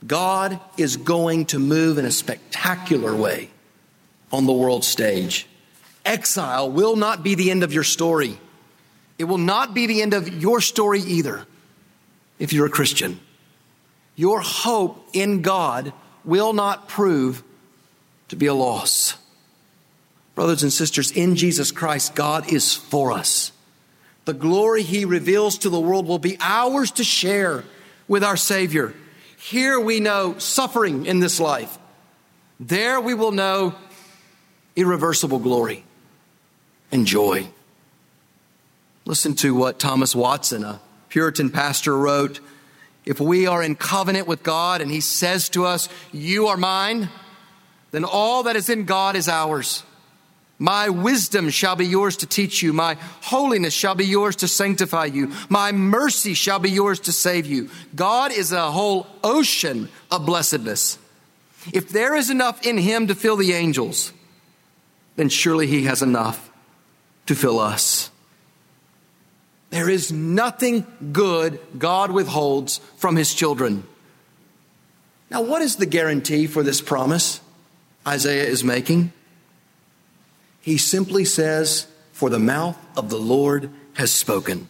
God 0.07 0.59
is 0.77 0.97
going 0.97 1.47
to 1.47 1.59
move 1.59 1.99
in 1.99 2.05
a 2.05 2.11
spectacular 2.11 3.15
way 3.15 3.51
on 4.33 4.47
the 4.47 4.53
world 4.53 4.85
stage. 4.85 5.47
Exile 6.05 6.71
will 6.71 6.97
not 6.97 7.23
be 7.23 7.35
the 7.35 7.51
end 7.51 7.63
of 7.63 7.73
your 7.73 7.85
story. 7.85 8.39
It 9.19 9.25
will 9.25 9.39
not 9.39 9.75
be 9.75 9.87
the 9.87 10.01
end 10.01 10.15
of 10.15 10.29
your 10.29 10.61
story 10.61 11.01
either 11.01 11.45
if 12.39 12.53
you're 12.53 12.67
a 12.67 12.71
Christian. 12.71 13.21
Your 14.17 14.41
hope 14.41 15.09
in 15.13 15.43
God 15.43 15.93
will 16.25 16.53
not 16.53 16.89
prove 16.89 17.43
to 18.29 18.37
be 18.37 18.47
a 18.47 18.55
loss. 18.55 19.17
Brothers 20.35 20.63
and 20.63 20.73
sisters, 20.73 21.11
in 21.11 21.35
Jesus 21.35 21.73
Christ, 21.73 22.15
God 22.15 22.53
is 22.53 22.75
for 22.75 23.13
us. 23.13 23.53
The 24.25 24.35
glory 24.35 24.83
he 24.83 25.05
reveals 25.05 25.59
to 25.59 25.71
the 25.71 25.81
world 25.81 26.07
will 26.07 26.19
be 26.19 26.37
ours 26.41 26.91
to 26.93 27.05
share 27.05 27.65
with 28.07 28.23
our 28.23 28.37
Savior. 28.37 28.95
Here 29.39 29.81
we 29.81 30.01
know 30.01 30.39
suffering 30.39 31.07
in 31.07 31.21
this 31.21 31.41
life. 31.41 31.79
There 32.61 33.01
we 33.01 33.15
will 33.15 33.33
know 33.33 33.75
irreversible 34.77 35.39
glory 35.39 35.85
and 36.93 37.07
joy. 37.07 37.49
Listen 39.05 39.35
to 39.37 39.55
what 39.55 39.79
Thomas 39.79 40.15
Watson, 40.15 40.65
a 40.65 40.81
Puritan 41.09 41.51
pastor, 41.51 41.97
wrote. 41.97 42.41
If 43.05 43.21
we 43.21 43.47
are 43.47 43.63
in 43.63 43.75
covenant 43.75 44.27
with 44.27 44.43
God 44.43 44.83
and 44.83 44.91
He 44.91 45.01
says 45.01 45.49
to 45.51 45.65
us, 45.65 45.89
You 46.13 46.49
are 46.49 46.57
mine, 46.59 47.09
then 47.91 48.05
all 48.05 48.45
that 48.45 48.57
is 48.57 48.69
in 48.69 48.85
God 48.85 49.17
is 49.17 49.29
ours. 49.29 49.83
My 50.59 50.89
wisdom 50.89 51.51
shall 51.51 51.77
be 51.77 51.87
yours 51.87 52.17
to 52.19 52.27
teach 52.27 52.63
you. 52.63 52.73
My 52.73 52.97
holiness 53.23 53.73
shall 53.73 53.95
be 53.95 54.05
yours 54.05 54.37
to 54.37 54.49
sanctify 54.49 55.07
you. 55.07 55.33
My 55.49 55.71
mercy 55.71 56.35
shall 56.35 56.59
be 56.59 56.71
yours 56.71 56.99
to 57.01 57.13
save 57.13 57.47
you. 57.47 57.71
God 57.95 58.33
is 58.33 58.51
a 58.51 58.71
whole 58.71 59.07
ocean 59.23 59.89
of 60.11 60.27
blessedness. 60.27 60.99
If 61.73 61.91
there 61.91 62.17
is 62.17 62.31
enough 62.31 62.67
in 62.67 62.77
Him 62.77 63.07
to 63.07 63.15
fill 63.15 63.37
the 63.37 63.53
angels, 63.53 64.13
then 65.17 65.29
surely 65.29 65.69
He 65.69 65.85
has 65.85 66.03
enough 66.03 66.51
to 67.27 67.37
fill 67.37 67.61
us. 67.61 68.11
There 69.71 69.89
is 69.89 70.11
nothing 70.11 70.87
good 71.13 71.61
God 71.79 72.11
withholds 72.11 72.79
from 72.97 73.17
his 73.17 73.35
children. 73.35 73.85
Now, 75.31 75.43
what 75.43 75.61
is 75.61 75.77
the 75.77 75.87
guarantee 75.87 76.47
for 76.47 76.63
this 76.63 76.81
promise 76.81 77.41
Isaiah 78.09 78.45
is 78.47 78.65
making? 78.65 79.13
He 80.61 80.79
simply 80.79 81.25
says, 81.25 81.87
For 82.13 82.31
the 82.31 82.39
mouth 82.39 82.79
of 82.97 83.11
the 83.11 83.19
Lord 83.19 83.71
has 83.95 84.11
spoken. 84.11 84.69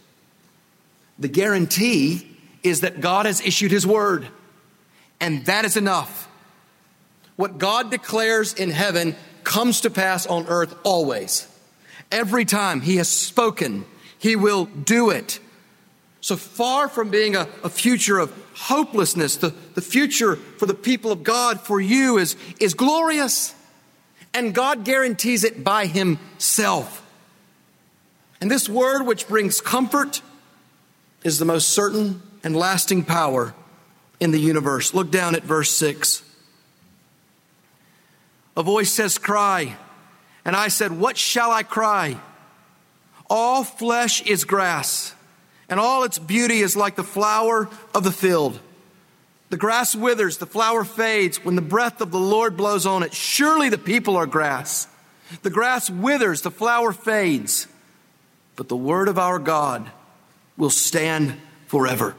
The 1.17 1.29
guarantee 1.29 2.37
is 2.63 2.81
that 2.81 3.01
God 3.01 3.25
has 3.25 3.41
issued 3.41 3.71
his 3.71 3.87
word, 3.87 4.27
and 5.19 5.45
that 5.45 5.65
is 5.65 5.77
enough. 5.77 6.27
What 7.37 7.57
God 7.57 7.89
declares 7.91 8.53
in 8.53 8.69
heaven 8.69 9.15
comes 9.43 9.81
to 9.81 9.89
pass 9.89 10.25
on 10.27 10.47
earth 10.47 10.75
always. 10.83 11.47
Every 12.11 12.43
time 12.43 12.81
he 12.81 12.97
has 12.97 13.07
spoken, 13.07 13.85
He 14.17 14.35
will 14.35 14.65
do 14.65 15.11
it. 15.11 15.39
So 16.21 16.35
far 16.35 16.89
from 16.89 17.09
being 17.09 17.35
a, 17.35 17.47
a 17.63 17.69
future 17.69 18.19
of 18.19 18.33
hopelessness, 18.55 19.37
the, 19.37 19.53
the 19.75 19.81
future 19.81 20.35
for 20.35 20.65
the 20.65 20.73
people 20.73 21.11
of 21.11 21.23
God, 21.23 21.61
for 21.61 21.79
you, 21.79 22.17
is, 22.17 22.35
is 22.59 22.73
glorious. 22.73 23.55
And 24.33 24.53
God 24.53 24.83
guarantees 24.83 25.43
it 25.43 25.63
by 25.63 25.85
Himself. 25.85 27.05
And 28.41 28.49
this 28.49 28.69
word, 28.69 29.03
which 29.03 29.27
brings 29.27 29.61
comfort, 29.61 30.21
is 31.23 31.39
the 31.39 31.45
most 31.45 31.69
certain 31.69 32.21
and 32.43 32.55
lasting 32.55 33.03
power 33.03 33.53
in 34.19 34.31
the 34.31 34.39
universe. 34.39 34.93
Look 34.93 35.11
down 35.11 35.35
at 35.35 35.43
verse 35.43 35.75
6. 35.75 36.23
A 38.55 38.63
voice 38.63 38.91
says, 38.91 39.17
Cry. 39.17 39.77
And 40.45 40.55
I 40.55 40.67
said, 40.69 40.91
What 40.91 41.17
shall 41.17 41.51
I 41.51 41.63
cry? 41.63 42.19
All 43.29 43.63
flesh 43.63 44.21
is 44.23 44.43
grass, 44.43 45.13
and 45.69 45.79
all 45.79 46.03
its 46.03 46.19
beauty 46.19 46.59
is 46.59 46.75
like 46.75 46.95
the 46.95 47.03
flower 47.03 47.69
of 47.93 48.03
the 48.03 48.11
field. 48.11 48.59
The 49.49 49.57
grass 49.57 49.95
withers, 49.95 50.37
the 50.37 50.45
flower 50.45 50.83
fades 50.83 51.43
when 51.43 51.55
the 51.55 51.61
breath 51.61 52.01
of 52.01 52.11
the 52.11 52.19
Lord 52.19 52.55
blows 52.55 52.85
on 52.85 53.03
it. 53.03 53.13
Surely 53.13 53.69
the 53.69 53.77
people 53.77 54.15
are 54.15 54.27
grass. 54.27 54.87
The 55.41 55.49
grass 55.49 55.89
withers, 55.89 56.41
the 56.41 56.51
flower 56.51 56.91
fades, 56.91 57.67
but 58.55 58.67
the 58.67 58.75
word 58.75 59.07
of 59.07 59.17
our 59.17 59.39
God 59.39 59.89
will 60.57 60.69
stand 60.69 61.35
forever. 61.67 62.15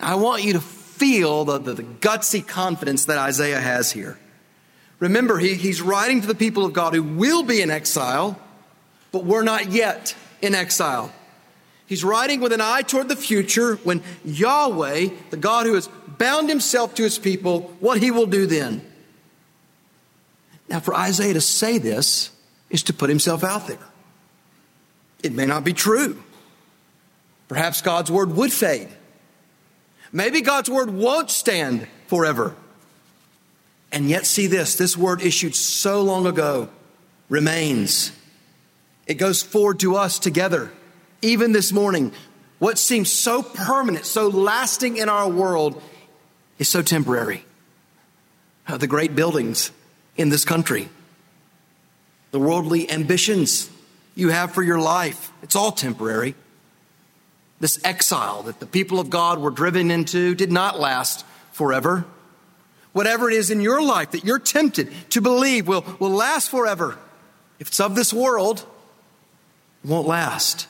I 0.00 0.14
want 0.14 0.42
you 0.42 0.54
to 0.54 0.60
feel 0.60 1.44
the, 1.44 1.58
the, 1.58 1.74
the 1.74 1.82
gutsy 1.82 2.46
confidence 2.46 3.06
that 3.06 3.18
Isaiah 3.18 3.60
has 3.60 3.92
here. 3.92 4.18
Remember, 5.00 5.38
he, 5.38 5.54
he's 5.54 5.82
writing 5.82 6.20
to 6.20 6.26
the 6.26 6.34
people 6.34 6.64
of 6.64 6.72
God 6.72 6.94
who 6.94 7.02
will 7.02 7.42
be 7.42 7.60
in 7.60 7.70
exile, 7.70 8.38
but 9.10 9.24
we're 9.24 9.42
not 9.42 9.72
yet 9.72 10.14
in 10.40 10.54
exile. 10.54 11.12
He's 11.92 12.04
writing 12.04 12.40
with 12.40 12.54
an 12.54 12.62
eye 12.62 12.80
toward 12.80 13.10
the 13.10 13.16
future 13.16 13.76
when 13.84 14.02
Yahweh, 14.24 15.10
the 15.28 15.36
God 15.36 15.66
who 15.66 15.74
has 15.74 15.90
bound 16.16 16.48
himself 16.48 16.94
to 16.94 17.02
his 17.02 17.18
people, 17.18 17.70
what 17.80 18.02
he 18.02 18.10
will 18.10 18.24
do 18.24 18.46
then. 18.46 18.82
Now, 20.70 20.80
for 20.80 20.94
Isaiah 20.94 21.34
to 21.34 21.42
say 21.42 21.76
this 21.76 22.30
is 22.70 22.82
to 22.84 22.94
put 22.94 23.10
himself 23.10 23.44
out 23.44 23.66
there. 23.66 23.86
It 25.22 25.34
may 25.34 25.44
not 25.44 25.64
be 25.64 25.74
true. 25.74 26.22
Perhaps 27.48 27.82
God's 27.82 28.10
word 28.10 28.34
would 28.36 28.54
fade. 28.54 28.88
Maybe 30.12 30.40
God's 30.40 30.70
word 30.70 30.88
won't 30.88 31.30
stand 31.30 31.86
forever. 32.06 32.56
And 33.92 34.08
yet, 34.08 34.24
see 34.24 34.46
this 34.46 34.76
this 34.76 34.96
word 34.96 35.20
issued 35.20 35.54
so 35.54 36.00
long 36.00 36.26
ago 36.26 36.70
remains. 37.28 38.12
It 39.06 39.18
goes 39.18 39.42
forward 39.42 39.80
to 39.80 39.96
us 39.96 40.18
together. 40.18 40.72
Even 41.22 41.52
this 41.52 41.72
morning, 41.72 42.12
what 42.58 42.78
seems 42.78 43.10
so 43.10 43.42
permanent, 43.42 44.04
so 44.04 44.28
lasting 44.28 44.96
in 44.96 45.08
our 45.08 45.28
world 45.28 45.80
is 46.58 46.68
so 46.68 46.82
temporary. 46.82 47.44
Uh, 48.66 48.76
the 48.76 48.86
great 48.86 49.14
buildings 49.14 49.70
in 50.16 50.28
this 50.28 50.44
country, 50.44 50.88
the 52.30 52.38
worldly 52.38 52.90
ambitions 52.90 53.70
you 54.14 54.28
have 54.28 54.52
for 54.52 54.62
your 54.62 54.78
life, 54.78 55.32
it's 55.42 55.56
all 55.56 55.72
temporary. 55.72 56.34
This 57.60 57.80
exile 57.84 58.42
that 58.42 58.60
the 58.60 58.66
people 58.66 59.00
of 59.00 59.08
God 59.08 59.38
were 59.38 59.50
driven 59.50 59.90
into 59.90 60.34
did 60.34 60.52
not 60.52 60.78
last 60.78 61.24
forever 61.52 62.04
whatever 62.92 63.30
it 63.30 63.34
is 63.34 63.50
in 63.50 63.60
your 63.60 63.82
life 63.82 64.12
that 64.12 64.24
you're 64.24 64.38
tempted 64.38 64.92
to 65.10 65.20
believe 65.20 65.66
will, 65.66 65.84
will 65.98 66.10
last 66.10 66.50
forever, 66.50 66.98
if 67.58 67.68
it's 67.68 67.80
of 67.80 67.94
this 67.94 68.12
world, 68.12 68.64
won't 69.84 70.06
last. 70.06 70.68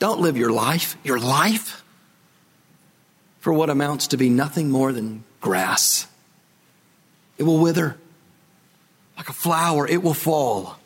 Don't 0.00 0.20
live 0.20 0.36
your 0.36 0.50
life, 0.50 0.96
your 1.04 1.20
life, 1.20 1.84
for 3.38 3.52
what 3.52 3.70
amounts 3.70 4.08
to 4.08 4.16
be 4.16 4.30
nothing 4.30 4.70
more 4.70 4.92
than 4.92 5.22
grass. 5.40 6.08
It 7.38 7.44
will 7.44 7.58
wither 7.58 7.96
like 9.16 9.28
a 9.28 9.34
flower, 9.34 9.86
it 9.86 10.02
will 10.02 10.14
fall. 10.14 10.78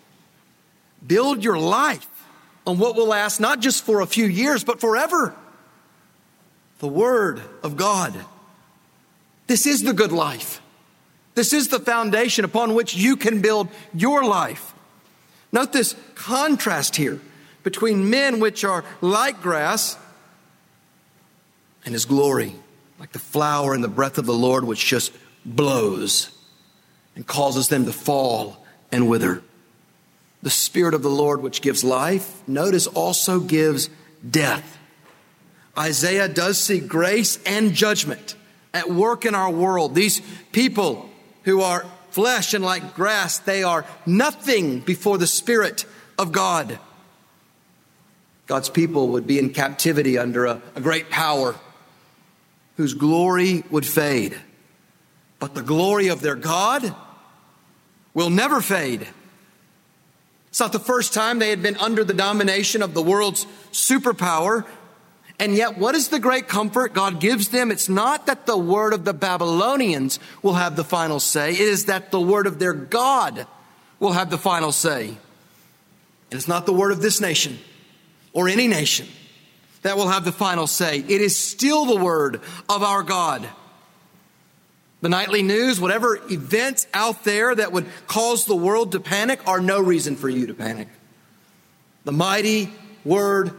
Build 1.06 1.44
your 1.44 1.56
life 1.56 2.08
on 2.66 2.78
what 2.78 2.96
will 2.96 3.06
last 3.06 3.38
not 3.38 3.60
just 3.60 3.84
for 3.84 4.00
a 4.00 4.06
few 4.06 4.26
years, 4.26 4.64
but 4.64 4.80
forever. 4.80 5.34
The 6.80 6.88
Word 6.88 7.40
of 7.62 7.76
God. 7.76 8.12
This 9.46 9.66
is 9.66 9.82
the 9.82 9.92
good 9.92 10.10
life. 10.10 10.60
This 11.36 11.52
is 11.52 11.68
the 11.68 11.78
foundation 11.78 12.44
upon 12.44 12.74
which 12.74 12.96
you 12.96 13.16
can 13.16 13.40
build 13.40 13.68
your 13.94 14.24
life. 14.24 14.74
Note 15.52 15.72
this 15.72 15.94
contrast 16.16 16.96
here 16.96 17.20
between 17.64 18.10
men 18.10 18.38
which 18.38 18.64
are 18.64 18.84
like 19.00 19.42
grass 19.42 19.98
and 21.84 21.92
his 21.92 22.04
glory, 22.04 22.54
like 23.00 23.10
the 23.12 23.18
flower 23.18 23.74
and 23.74 23.82
the 23.82 23.88
breath 23.88 24.18
of 24.18 24.26
the 24.26 24.32
Lord, 24.32 24.64
which 24.64 24.86
just 24.86 25.12
blows 25.44 26.30
and 27.16 27.26
causes 27.26 27.68
them 27.68 27.86
to 27.86 27.92
fall 27.92 28.64
and 28.92 29.08
wither. 29.08 29.42
The 30.42 30.50
Spirit 30.50 30.94
of 30.94 31.02
the 31.02 31.10
Lord, 31.10 31.42
which 31.42 31.62
gives 31.62 31.82
life, 31.82 32.46
notice 32.46 32.86
also 32.86 33.40
gives 33.40 33.88
death. 34.28 34.78
Isaiah 35.76 36.28
does 36.28 36.58
see 36.58 36.80
grace 36.80 37.38
and 37.44 37.72
judgment 37.72 38.36
at 38.72 38.90
work 38.90 39.24
in 39.24 39.34
our 39.34 39.50
world. 39.50 39.94
These 39.94 40.20
people 40.52 41.08
who 41.44 41.62
are 41.62 41.86
flesh 42.10 42.54
and 42.54 42.64
like 42.64 42.94
grass, 42.94 43.38
they 43.38 43.62
are 43.62 43.84
nothing 44.06 44.80
before 44.80 45.18
the 45.18 45.26
Spirit 45.26 45.84
of 46.18 46.30
God. 46.30 46.78
God's 48.46 48.68
people 48.68 49.08
would 49.08 49.26
be 49.26 49.38
in 49.38 49.50
captivity 49.50 50.18
under 50.18 50.46
a, 50.46 50.62
a 50.74 50.80
great 50.80 51.10
power 51.10 51.54
whose 52.76 52.94
glory 52.94 53.64
would 53.70 53.86
fade. 53.86 54.36
But 55.38 55.54
the 55.54 55.62
glory 55.62 56.08
of 56.08 56.20
their 56.20 56.34
God 56.34 56.94
will 58.12 58.30
never 58.30 58.60
fade. 58.60 59.06
It's 60.48 60.60
not 60.60 60.72
the 60.72 60.78
first 60.78 61.12
time 61.12 61.38
they 61.38 61.50
had 61.50 61.62
been 61.62 61.76
under 61.78 62.04
the 62.04 62.14
domination 62.14 62.82
of 62.82 62.94
the 62.94 63.02
world's 63.02 63.46
superpower. 63.72 64.64
And 65.40 65.54
yet, 65.54 65.78
what 65.78 65.96
is 65.96 66.08
the 66.08 66.20
great 66.20 66.46
comfort 66.46 66.94
God 66.94 67.20
gives 67.20 67.48
them? 67.48 67.72
It's 67.72 67.88
not 67.88 68.26
that 68.26 68.46
the 68.46 68.56
word 68.56 68.92
of 68.92 69.04
the 69.04 69.14
Babylonians 69.14 70.20
will 70.42 70.54
have 70.54 70.76
the 70.76 70.84
final 70.84 71.18
say, 71.18 71.52
it 71.52 71.60
is 71.60 71.86
that 71.86 72.12
the 72.12 72.20
word 72.20 72.46
of 72.46 72.60
their 72.60 72.72
God 72.72 73.46
will 73.98 74.12
have 74.12 74.30
the 74.30 74.38
final 74.38 74.70
say. 74.70 75.08
And 75.08 75.18
it's 76.38 76.46
not 76.46 76.66
the 76.66 76.72
word 76.72 76.92
of 76.92 77.02
this 77.02 77.20
nation 77.20 77.58
or 78.34 78.48
any 78.48 78.68
nation 78.68 79.06
that 79.82 79.96
will 79.96 80.08
have 80.08 80.24
the 80.24 80.32
final 80.32 80.66
say. 80.66 80.98
It 80.98 81.20
is 81.20 81.38
still 81.38 81.86
the 81.86 81.96
word 81.96 82.40
of 82.68 82.82
our 82.82 83.02
God. 83.02 83.46
The 85.00 85.08
nightly 85.08 85.42
news, 85.42 85.80
whatever 85.80 86.18
events 86.30 86.86
out 86.92 87.24
there 87.24 87.54
that 87.54 87.72
would 87.72 87.86
cause 88.06 88.46
the 88.46 88.56
world 88.56 88.92
to 88.92 89.00
panic, 89.00 89.46
are 89.46 89.60
no 89.60 89.80
reason 89.80 90.16
for 90.16 90.28
you 90.28 90.46
to 90.46 90.54
panic. 90.54 90.88
The 92.04 92.12
mighty 92.12 92.72
word 93.04 93.52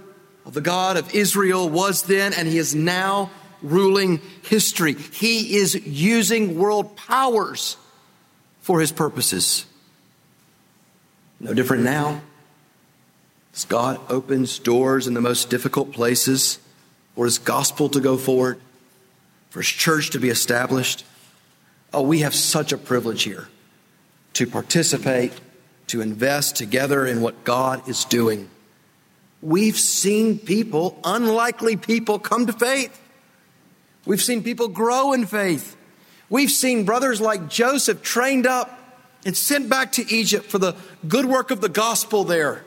of 0.45 0.53
the 0.53 0.61
God 0.61 0.97
of 0.97 1.13
Israel 1.13 1.69
was 1.69 2.03
then, 2.03 2.33
and 2.33 2.47
he 2.47 2.57
is 2.57 2.75
now 2.75 3.29
ruling 3.61 4.21
history. 4.43 4.93
He 4.93 5.57
is 5.57 5.75
using 5.75 6.57
world 6.57 6.97
powers 6.97 7.77
for 8.61 8.79
his 8.79 8.91
purposes. 8.91 9.65
No 11.39 11.53
different 11.53 11.83
now. 11.83 12.21
As 13.55 13.63
God 13.63 13.99
opens 14.09 14.59
doors 14.59 15.07
in 15.07 15.13
the 15.13 15.21
most 15.21 15.49
difficult 15.49 15.93
places 15.93 16.59
for 17.15 17.23
his 17.23 17.39
gospel 17.39 17.87
to 17.89 18.01
go 18.01 18.17
forward, 18.17 18.59
for 19.49 19.61
his 19.61 19.69
church 19.69 20.09
to 20.09 20.19
be 20.19 20.27
established. 20.27 21.05
Oh, 21.93 22.01
we 22.01 22.19
have 22.19 22.35
such 22.35 22.73
a 22.73 22.77
privilege 22.77 23.23
here 23.23 23.47
to 24.33 24.45
participate, 24.45 25.31
to 25.87 26.01
invest 26.01 26.57
together 26.57 27.05
in 27.05 27.21
what 27.21 27.45
God 27.45 27.87
is 27.87 28.03
doing. 28.03 28.49
We've 29.41 29.79
seen 29.79 30.37
people, 30.37 30.99
unlikely 31.05 31.77
people, 31.77 32.19
come 32.19 32.47
to 32.47 32.53
faith. 32.53 32.99
We've 34.05 34.21
seen 34.21 34.43
people 34.43 34.67
grow 34.67 35.13
in 35.13 35.25
faith. 35.25 35.77
We've 36.29 36.51
seen 36.51 36.83
brothers 36.83 37.21
like 37.21 37.47
Joseph 37.47 38.01
trained 38.01 38.45
up 38.45 38.77
and 39.25 39.37
sent 39.37 39.69
back 39.69 39.93
to 39.93 40.13
Egypt 40.13 40.47
for 40.47 40.57
the 40.57 40.75
good 41.07 41.25
work 41.25 41.51
of 41.51 41.61
the 41.61 41.69
gospel 41.69 42.25
there. 42.25 42.64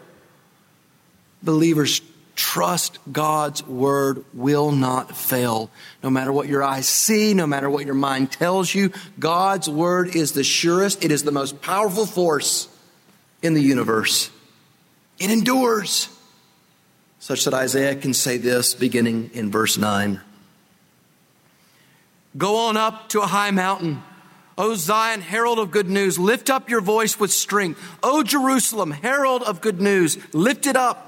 Believers, 1.43 2.01
trust 2.35 2.99
God's 3.11 3.67
word 3.67 4.25
will 4.33 4.71
not 4.71 5.17
fail. 5.17 5.71
No 6.03 6.11
matter 6.11 6.33
what 6.33 6.49
your 6.49 6.63
eyes 6.63 6.89
see, 6.89 7.35
no 7.35 7.47
matter 7.47 7.69
what 7.69 7.85
your 7.85 7.95
mind 7.95 8.31
tells 8.31 8.73
you, 8.75 8.93
God's 9.19 9.69
word 9.69 10.15
is 10.15 10.33
the 10.33 10.45
surest, 10.45 11.05
it 11.05 11.11
is 11.11 11.25
the 11.25 11.33
most 11.33 11.61
powerful 11.61 12.07
force 12.07 12.69
in 13.43 13.55
the 13.55 13.61
universe. 13.61 14.31
It 15.19 15.31
endures 15.31 16.09
such 17.19 17.45
that 17.45 17.55
Isaiah 17.55 17.97
can 17.97 18.15
say 18.15 18.37
this 18.37 18.75
beginning 18.75 19.31
in 19.35 19.51
verse 19.51 19.77
9 19.77 20.21
Go 22.37 22.57
on 22.57 22.77
up 22.77 23.09
to 23.11 23.21
a 23.21 23.27
high 23.27 23.51
mountain, 23.51 24.03
O 24.57 24.75
Zion, 24.77 25.23
herald 25.23 25.59
of 25.59 25.71
good 25.71 25.89
news, 25.89 26.19
lift 26.19 26.51
up 26.51 26.71
your 26.71 26.81
voice 26.81 27.19
with 27.19 27.33
strength. 27.33 27.81
O 28.03 28.23
Jerusalem, 28.23 28.93
herald 28.93 29.43
of 29.43 29.61
good 29.61 29.81
news, 29.81 30.19
lift 30.33 30.67
it 30.67 30.77
up. 30.77 31.08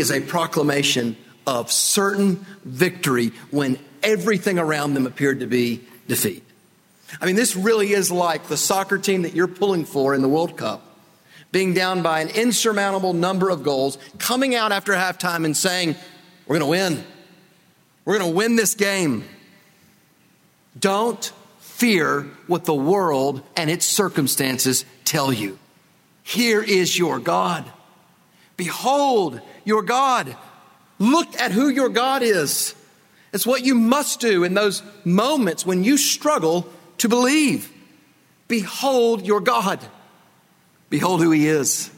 is 0.00 0.10
a 0.10 0.20
proclamation 0.20 1.16
of 1.46 1.70
certain 1.70 2.44
victory 2.64 3.28
when 3.50 3.78
everything 4.02 4.58
around 4.58 4.94
them 4.94 5.06
appeared 5.06 5.40
to 5.40 5.46
be 5.46 5.80
defeat. 6.08 6.44
I 7.20 7.26
mean, 7.26 7.36
this 7.36 7.56
really 7.56 7.92
is 7.92 8.10
like 8.10 8.44
the 8.44 8.56
soccer 8.56 8.98
team 8.98 9.22
that 9.22 9.34
you're 9.34 9.48
pulling 9.48 9.84
for 9.84 10.14
in 10.14 10.22
the 10.22 10.28
World 10.28 10.56
Cup, 10.56 10.82
being 11.50 11.74
down 11.74 12.02
by 12.02 12.20
an 12.20 12.28
insurmountable 12.28 13.12
number 13.12 13.50
of 13.50 13.62
goals, 13.62 13.98
coming 14.18 14.54
out 14.54 14.72
after 14.72 14.92
halftime 14.92 15.44
and 15.44 15.56
saying, 15.56 15.96
We're 16.46 16.58
going 16.58 16.70
to 16.72 16.94
win. 16.94 17.04
We're 18.04 18.18
going 18.18 18.30
to 18.30 18.36
win 18.36 18.56
this 18.56 18.74
game. 18.74 19.24
Don't 20.78 21.32
fear 21.58 22.22
what 22.46 22.64
the 22.64 22.74
world 22.74 23.42
and 23.56 23.70
its 23.70 23.86
circumstances 23.86 24.84
tell 25.04 25.32
you. 25.32 25.58
Here 26.22 26.62
is 26.62 26.96
your 26.96 27.18
God. 27.18 27.64
Behold 28.56 29.40
your 29.64 29.82
God. 29.82 30.36
Look 30.98 31.38
at 31.40 31.52
who 31.52 31.68
your 31.68 31.88
God 31.88 32.22
is. 32.22 32.74
It's 33.32 33.46
what 33.46 33.64
you 33.64 33.74
must 33.74 34.20
do 34.20 34.44
in 34.44 34.54
those 34.54 34.82
moments 35.04 35.64
when 35.64 35.84
you 35.84 35.96
struggle 35.96 36.68
to 36.98 37.08
believe. 37.08 37.72
Behold 38.48 39.26
your 39.26 39.40
God. 39.40 39.80
Behold 40.88 41.22
who 41.22 41.30
He 41.30 41.46
is 41.46 41.90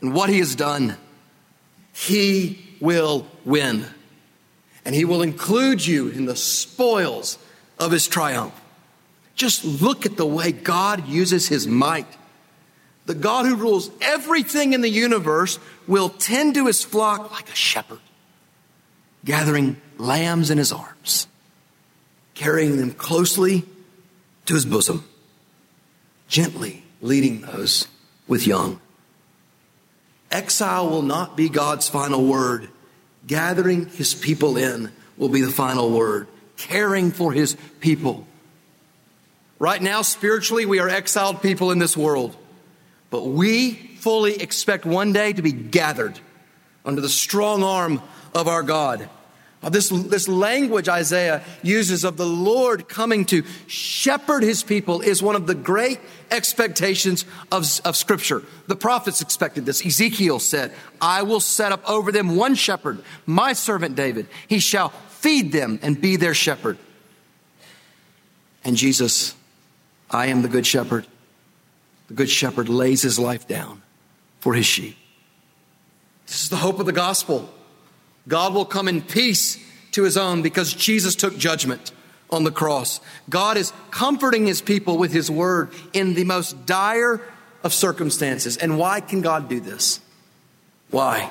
and 0.00 0.14
what 0.14 0.30
He 0.30 0.38
has 0.38 0.54
done. 0.54 0.96
He 1.92 2.58
will 2.80 3.26
win. 3.44 3.86
And 4.84 4.94
He 4.94 5.04
will 5.04 5.22
include 5.22 5.86
you 5.86 6.08
in 6.08 6.24
the 6.24 6.36
spoils 6.36 7.38
of 7.78 7.92
His 7.92 8.08
triumph. 8.08 8.54
Just 9.34 9.64
look 9.64 10.06
at 10.06 10.16
the 10.16 10.26
way 10.26 10.52
God 10.52 11.08
uses 11.08 11.48
his 11.48 11.66
might. 11.66 12.06
The 13.06 13.14
God 13.14 13.46
who 13.46 13.56
rules 13.56 13.90
everything 14.00 14.72
in 14.72 14.80
the 14.80 14.88
universe 14.88 15.58
will 15.86 16.08
tend 16.08 16.54
to 16.54 16.66
his 16.66 16.82
flock 16.84 17.30
like 17.32 17.48
a 17.48 17.54
shepherd, 17.54 18.00
gathering 19.24 19.80
lambs 19.98 20.50
in 20.50 20.58
his 20.58 20.72
arms, 20.72 21.26
carrying 22.34 22.76
them 22.76 22.92
closely 22.92 23.64
to 24.46 24.54
his 24.54 24.66
bosom, 24.66 25.04
gently 26.28 26.84
leading 27.00 27.40
those 27.42 27.88
with 28.26 28.46
young. 28.46 28.80
Exile 30.30 30.88
will 30.88 31.02
not 31.02 31.36
be 31.36 31.48
God's 31.48 31.88
final 31.88 32.24
word. 32.24 32.68
Gathering 33.26 33.86
his 33.86 34.14
people 34.14 34.56
in 34.56 34.90
will 35.16 35.28
be 35.28 35.42
the 35.42 35.52
final 35.52 35.90
word. 35.90 36.26
Caring 36.56 37.10
for 37.10 37.32
his 37.32 37.56
people 37.80 38.26
Right 39.62 39.80
now, 39.80 40.02
spiritually, 40.02 40.66
we 40.66 40.80
are 40.80 40.88
exiled 40.88 41.40
people 41.40 41.70
in 41.70 41.78
this 41.78 41.96
world. 41.96 42.36
But 43.10 43.26
we 43.26 43.91
fully 44.02 44.34
expect 44.42 44.84
one 44.84 45.12
day 45.12 45.32
to 45.32 45.42
be 45.42 45.52
gathered 45.52 46.18
under 46.84 47.00
the 47.00 47.08
strong 47.08 47.62
arm 47.62 48.02
of 48.34 48.48
our 48.48 48.64
God. 48.64 49.08
This, 49.70 49.90
this 49.90 50.26
language 50.26 50.88
Isaiah 50.88 51.44
uses 51.62 52.02
of 52.02 52.16
the 52.16 52.26
Lord 52.26 52.88
coming 52.88 53.24
to 53.26 53.44
shepherd 53.68 54.42
his 54.42 54.64
people 54.64 55.02
is 55.02 55.22
one 55.22 55.36
of 55.36 55.46
the 55.46 55.54
great 55.54 56.00
expectations 56.32 57.24
of, 57.52 57.64
of 57.84 57.96
Scripture. 57.96 58.42
The 58.66 58.74
prophets 58.74 59.20
expected 59.20 59.64
this. 59.66 59.86
Ezekiel 59.86 60.40
said, 60.40 60.72
I 61.00 61.22
will 61.22 61.38
set 61.38 61.70
up 61.70 61.88
over 61.88 62.10
them 62.10 62.34
one 62.34 62.56
shepherd, 62.56 63.04
my 63.24 63.52
servant 63.52 63.94
David. 63.94 64.26
He 64.48 64.58
shall 64.58 64.88
feed 65.10 65.52
them 65.52 65.78
and 65.80 66.00
be 66.00 66.16
their 66.16 66.34
shepherd. 66.34 66.76
And 68.64 68.76
Jesus 68.76 69.36
I 70.10 70.26
am 70.26 70.42
the 70.42 70.48
good 70.48 70.66
shepherd. 70.66 71.06
The 72.08 72.14
good 72.14 72.30
shepherd 72.30 72.68
lays 72.68 73.02
his 73.02 73.16
life 73.16 73.46
down 73.46 73.81
for 74.42 74.54
his 74.54 74.66
sheep. 74.66 74.96
This 76.26 76.42
is 76.42 76.48
the 76.48 76.56
hope 76.56 76.80
of 76.80 76.86
the 76.86 76.92
gospel. 76.92 77.48
God 78.26 78.54
will 78.54 78.64
come 78.64 78.88
in 78.88 79.00
peace 79.00 79.56
to 79.92 80.02
his 80.02 80.16
own 80.16 80.42
because 80.42 80.74
Jesus 80.74 81.14
took 81.14 81.38
judgment 81.38 81.92
on 82.28 82.42
the 82.42 82.50
cross. 82.50 83.00
God 83.30 83.56
is 83.56 83.72
comforting 83.92 84.44
his 84.44 84.60
people 84.60 84.98
with 84.98 85.12
his 85.12 85.30
word 85.30 85.70
in 85.92 86.14
the 86.14 86.24
most 86.24 86.66
dire 86.66 87.20
of 87.62 87.72
circumstances. 87.72 88.56
And 88.56 88.78
why 88.78 89.00
can 89.00 89.20
God 89.20 89.48
do 89.48 89.60
this? 89.60 90.00
Why? 90.90 91.30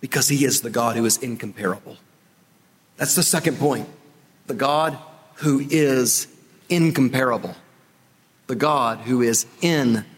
Because 0.00 0.28
he 0.28 0.46
is 0.46 0.62
the 0.62 0.70
God 0.70 0.96
who 0.96 1.04
is 1.04 1.18
incomparable. 1.18 1.98
That's 2.96 3.14
the 3.14 3.22
second 3.22 3.58
point. 3.58 3.86
The 4.46 4.54
God 4.54 4.96
who 5.34 5.60
is 5.60 6.28
incomparable 6.70 7.54
the 8.52 8.56
God 8.56 8.98
who 8.98 9.22
is 9.22 9.46
incomparable. 9.62 10.11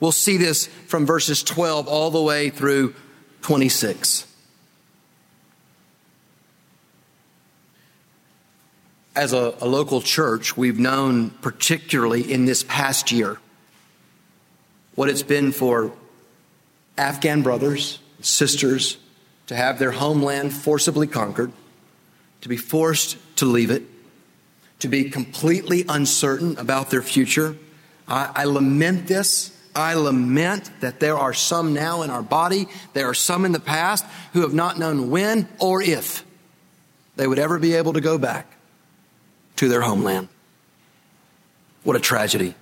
We'll 0.00 0.12
see 0.12 0.36
this 0.36 0.66
from 0.86 1.06
verses 1.06 1.42
12 1.42 1.88
all 1.88 2.10
the 2.10 2.22
way 2.22 2.50
through 2.50 2.94
26. 3.42 4.26
As 9.16 9.32
a, 9.32 9.54
a 9.60 9.66
local 9.66 10.00
church, 10.00 10.56
we've 10.56 10.78
known, 10.78 11.30
particularly 11.30 12.30
in 12.30 12.44
this 12.44 12.62
past 12.62 13.10
year, 13.10 13.38
what 14.94 15.08
it's 15.08 15.22
been 15.22 15.52
for 15.52 15.92
Afghan 16.96 17.42
brothers, 17.42 18.00
sisters, 18.20 18.98
to 19.46 19.56
have 19.56 19.78
their 19.78 19.92
homeland 19.92 20.52
forcibly 20.52 21.06
conquered, 21.06 21.52
to 22.42 22.48
be 22.48 22.56
forced 22.56 23.16
to 23.36 23.46
leave 23.46 23.70
it, 23.70 23.82
to 24.80 24.88
be 24.88 25.10
completely 25.10 25.84
uncertain 25.88 26.56
about 26.58 26.90
their 26.90 27.02
future. 27.02 27.56
I, 28.08 28.32
I, 28.34 28.44
lament 28.44 29.06
this. 29.06 29.54
I 29.74 29.94
lament 29.94 30.70
that 30.80 30.98
there 30.98 31.16
are 31.16 31.34
some 31.34 31.74
now 31.74 32.02
in 32.02 32.10
our 32.10 32.22
body, 32.22 32.68
there 32.94 33.08
are 33.08 33.14
some 33.14 33.44
in 33.44 33.52
the 33.52 33.60
past 33.60 34.04
who 34.32 34.40
have 34.40 34.54
not 34.54 34.78
known 34.78 35.10
when 35.10 35.48
or 35.60 35.82
if 35.82 36.24
they 37.16 37.26
would 37.26 37.38
ever 37.38 37.58
be 37.58 37.74
able 37.74 37.92
to 37.92 38.00
go 38.00 38.18
back 38.18 38.56
to 39.56 39.68
their 39.68 39.82
homeland. 39.82 40.28
What 41.84 41.96
a 41.96 42.00
tragedy. 42.00 42.54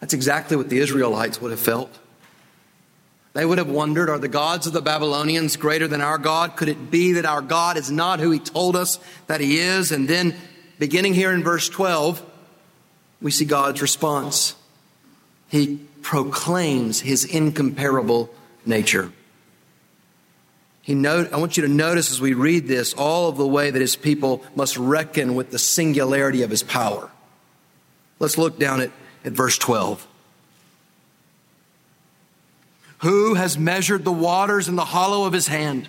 That's 0.00 0.14
exactly 0.14 0.56
what 0.56 0.68
the 0.68 0.78
Israelites 0.78 1.40
would 1.40 1.50
have 1.50 1.60
felt. 1.60 1.96
They 3.34 3.44
would 3.44 3.58
have 3.58 3.70
wondered 3.70 4.08
are 4.08 4.18
the 4.18 4.28
gods 4.28 4.66
of 4.66 4.72
the 4.72 4.82
Babylonians 4.82 5.56
greater 5.56 5.86
than 5.86 6.00
our 6.00 6.18
God? 6.18 6.56
Could 6.56 6.68
it 6.68 6.90
be 6.90 7.12
that 7.12 7.24
our 7.24 7.42
God 7.42 7.76
is 7.76 7.90
not 7.90 8.20
who 8.20 8.30
he 8.30 8.38
told 8.38 8.74
us 8.74 8.98
that 9.26 9.40
he 9.40 9.58
is? 9.58 9.92
And 9.92 10.08
then 10.08 10.34
beginning 10.78 11.14
here 11.14 11.32
in 11.32 11.42
verse 11.42 11.68
12, 11.68 12.24
we 13.20 13.30
see 13.30 13.44
God's 13.44 13.82
response. 13.82 14.54
He 15.48 15.80
proclaims 16.02 17.00
his 17.00 17.24
incomparable 17.24 18.30
nature. 18.64 19.12
He 20.82 20.94
note, 20.94 21.32
I 21.32 21.36
want 21.36 21.56
you 21.56 21.64
to 21.64 21.68
notice 21.68 22.10
as 22.10 22.20
we 22.20 22.32
read 22.32 22.66
this 22.66 22.94
all 22.94 23.28
of 23.28 23.36
the 23.36 23.46
way 23.46 23.70
that 23.70 23.80
his 23.80 23.96
people 23.96 24.42
must 24.54 24.78
reckon 24.78 25.34
with 25.34 25.50
the 25.50 25.58
singularity 25.58 26.42
of 26.42 26.50
his 26.50 26.62
power. 26.62 27.10
Let's 28.18 28.38
look 28.38 28.58
down 28.58 28.80
at, 28.80 28.90
at 29.24 29.32
verse 29.32 29.58
12. 29.58 30.06
Who 32.98 33.34
has 33.34 33.58
measured 33.58 34.04
the 34.04 34.12
waters 34.12 34.68
in 34.68 34.76
the 34.76 34.84
hollow 34.84 35.24
of 35.24 35.32
his 35.32 35.46
hand? 35.46 35.88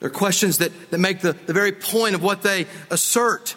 They're 0.00 0.10
questions 0.10 0.58
that, 0.58 0.72
that 0.90 0.98
make 0.98 1.20
the, 1.20 1.32
the 1.32 1.52
very 1.52 1.72
point 1.72 2.14
of 2.14 2.22
what 2.22 2.42
they 2.42 2.66
assert. 2.90 3.56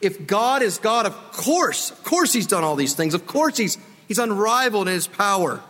if 0.00 0.26
God 0.26 0.62
is 0.62 0.78
God, 0.78 1.06
of 1.06 1.14
course, 1.32 1.90
of 1.90 2.04
course 2.04 2.32
he's 2.32 2.46
done 2.46 2.64
all 2.64 2.76
these 2.76 2.94
things. 2.94 3.14
Of 3.14 3.26
course 3.26 3.56
he's, 3.56 3.78
he's 4.06 4.18
unrivaled 4.18 4.88
in 4.88 4.94
his 4.94 5.06
power. 5.06 5.60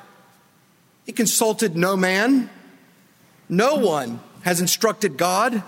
He 1.07 1.13
consulted 1.13 1.77
no 1.77 1.97
man. 1.97 2.51
No 3.49 3.77
one 3.77 4.21
has 4.43 4.61
instructed 4.61 5.17
God. 5.17 5.63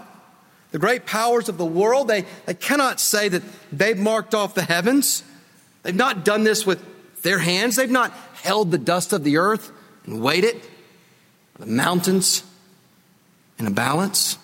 The 0.73 0.79
great 0.79 1.07
powers 1.07 1.49
of 1.49 1.57
the 1.57 1.65
world, 1.65 2.09
they, 2.09 2.27
they 2.47 2.55
cannot 2.55 3.01
say 3.01 3.29
that 3.29 3.43
they've 3.73 3.99
marked 3.99 4.35
off 4.35 4.55
the 4.55 4.63
heavens. 4.63 5.25
They've 5.83 5.95
not 5.95 6.25
done 6.25 6.45
this 6.45 6.67
with 6.67 7.23
their 7.23 7.39
hands. 7.39 7.77
They've 7.77 7.91
not 7.91 8.13
held 8.43 8.71
the 8.71 8.79
dust 8.79 9.13
of 9.13 9.25
the 9.25 9.39
earth 9.39 9.73
and 10.05 10.23
weighed 10.23 10.45
it, 10.45 10.63
the 11.59 11.67
mountains 11.67 12.43
in 13.61 13.67
a 13.67 13.71
balance. 13.71 14.39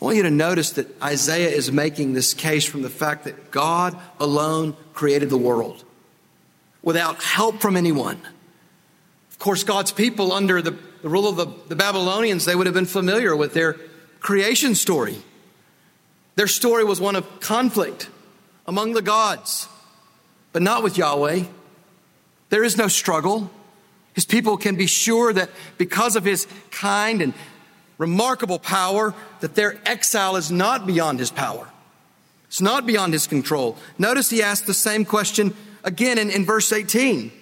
I 0.00 0.04
want 0.04 0.16
you 0.16 0.24
to 0.24 0.30
notice 0.30 0.72
that 0.72 1.00
Isaiah 1.00 1.48
is 1.48 1.70
making 1.70 2.12
this 2.12 2.34
case 2.34 2.64
from 2.64 2.82
the 2.82 2.90
fact 2.90 3.24
that 3.24 3.52
God 3.52 3.96
alone 4.18 4.76
created 4.94 5.30
the 5.30 5.38
world 5.38 5.84
without 6.82 7.22
help 7.22 7.60
from 7.60 7.76
anyone. 7.76 8.20
Of 9.30 9.38
course, 9.38 9.62
God's 9.62 9.92
people 9.92 10.32
under 10.32 10.60
the, 10.60 10.72
the 11.02 11.08
rule 11.08 11.28
of 11.28 11.36
the, 11.36 11.46
the 11.68 11.76
Babylonians, 11.76 12.44
they 12.44 12.56
would 12.56 12.66
have 12.66 12.74
been 12.74 12.84
familiar 12.84 13.36
with 13.36 13.54
their 13.54 13.76
creation 14.18 14.74
story. 14.74 15.16
Their 16.34 16.48
story 16.48 16.82
was 16.82 17.00
one 17.00 17.14
of 17.14 17.40
conflict 17.40 18.08
among 18.66 18.94
the 18.94 19.02
gods, 19.02 19.68
but 20.52 20.62
not 20.62 20.82
with 20.82 20.98
Yahweh. 20.98 21.44
There 22.48 22.64
is 22.64 22.76
no 22.76 22.88
struggle. 22.88 23.50
His 24.14 24.24
people 24.24 24.56
can 24.56 24.76
be 24.76 24.86
sure 24.86 25.32
that 25.32 25.50
because 25.78 26.16
of 26.16 26.24
his 26.24 26.46
kind 26.70 27.22
and 27.22 27.34
remarkable 27.98 28.58
power, 28.58 29.14
that 29.40 29.54
their 29.54 29.80
exile 29.86 30.36
is 30.36 30.50
not 30.50 30.86
beyond 30.86 31.18
his 31.18 31.30
power. 31.30 31.68
It's 32.46 32.60
not 32.60 32.86
beyond 32.86 33.12
his 33.12 33.26
control. 33.26 33.78
Notice 33.98 34.28
he 34.28 34.42
asked 34.42 34.66
the 34.66 34.74
same 34.74 35.04
question 35.04 35.54
again 35.84 36.18
in, 36.18 36.30
in 36.30 36.44
verse 36.44 36.72
18. 36.72 37.32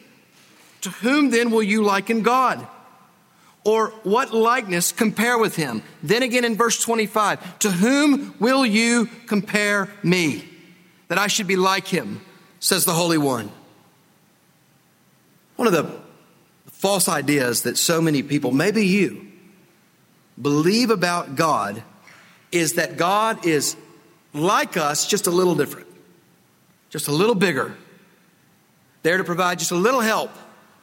To 0.83 0.91
whom 0.91 1.31
then 1.31 1.51
will 1.51 1.63
you 1.63 1.83
liken 1.83 2.23
God? 2.23 2.67
Or 3.65 3.89
what 4.05 4.33
likeness 4.33 4.93
compare 4.93 5.37
with 5.37 5.57
him? 5.57 5.83
Then 6.03 6.23
again 6.23 6.45
in 6.45 6.57
verse 6.57 6.83
25, 6.83 7.59
to 7.61 7.71
whom 7.71 8.35
will 8.39 8.65
you 8.65 9.09
compare 9.27 9.89
me? 10.03 10.49
That 11.09 11.19
I 11.19 11.27
should 11.27 11.47
be 11.47 11.57
like 11.57 11.87
him, 11.87 12.21
says 12.61 12.85
the 12.85 12.93
Holy 12.93 13.19
One. 13.19 13.51
One 15.57 15.67
of 15.67 15.75
the 15.75 16.01
false 16.69 17.09
ideas 17.09 17.63
that 17.63 17.77
so 17.77 18.01
many 18.01 18.23
people, 18.23 18.53
maybe 18.53 18.87
you, 18.87 19.30
believe 20.40 20.90
about 20.90 21.37
God 21.37 21.83
is 22.53 22.74
that 22.74 22.96
God 22.96 23.46
is 23.46 23.76
like 24.33 24.76
us, 24.76 25.07
just 25.07 25.26
a 25.26 25.31
little 25.31 25.55
different, 25.55 25.87
just 26.88 27.09
a 27.09 27.12
little 27.12 27.35
bigger, 27.35 27.76
there 29.03 29.16
to 29.16 29.24
provide 29.24 29.59
just 29.59 29.70
a 29.70 29.76
little 29.76 30.00
help 30.00 30.31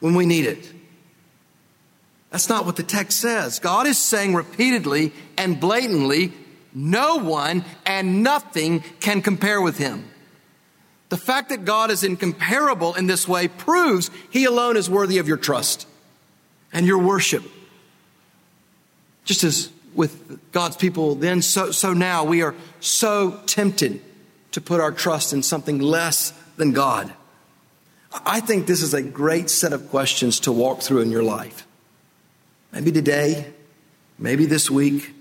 when 0.00 0.14
we 0.14 0.26
need 0.26 0.46
it. 0.46 0.72
That's 2.30 2.48
not 2.48 2.66
what 2.66 2.76
the 2.76 2.82
text 2.82 3.20
says. 3.20 3.58
God 3.58 3.86
is 3.86 3.98
saying 3.98 4.34
repeatedly 4.34 5.12
and 5.36 5.58
blatantly, 5.58 6.32
no 6.74 7.16
one 7.16 7.64
and 7.86 8.22
nothing 8.22 8.80
can 9.00 9.22
compare 9.22 9.60
with 9.60 9.78
him. 9.78 10.04
The 11.08 11.16
fact 11.16 11.48
that 11.48 11.64
God 11.64 11.90
is 11.90 12.04
incomparable 12.04 12.94
in 12.94 13.06
this 13.06 13.26
way 13.26 13.48
proves 13.48 14.10
he 14.28 14.44
alone 14.44 14.76
is 14.76 14.90
worthy 14.90 15.18
of 15.18 15.26
your 15.26 15.38
trust 15.38 15.86
and 16.70 16.86
your 16.86 16.98
worship. 16.98 17.42
Just 19.28 19.44
as 19.44 19.68
with 19.94 20.40
God's 20.52 20.78
people 20.78 21.14
then, 21.14 21.42
so, 21.42 21.70
so 21.70 21.92
now 21.92 22.24
we 22.24 22.40
are 22.40 22.54
so 22.80 23.38
tempted 23.44 24.00
to 24.52 24.60
put 24.62 24.80
our 24.80 24.90
trust 24.90 25.34
in 25.34 25.42
something 25.42 25.78
less 25.80 26.32
than 26.56 26.72
God. 26.72 27.12
I 28.24 28.40
think 28.40 28.66
this 28.66 28.80
is 28.80 28.94
a 28.94 29.02
great 29.02 29.50
set 29.50 29.74
of 29.74 29.90
questions 29.90 30.40
to 30.40 30.52
walk 30.52 30.80
through 30.80 31.02
in 31.02 31.10
your 31.10 31.22
life. 31.22 31.66
Maybe 32.72 32.90
today, 32.90 33.52
maybe 34.18 34.46
this 34.46 34.70
week. 34.70 35.12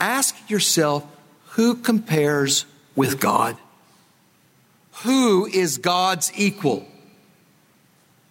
Ask 0.00 0.50
yourself 0.50 1.06
who 1.50 1.76
compares 1.76 2.66
with 2.96 3.20
God? 3.20 3.56
Who 5.04 5.46
is 5.46 5.78
God's 5.78 6.32
equal? 6.34 6.88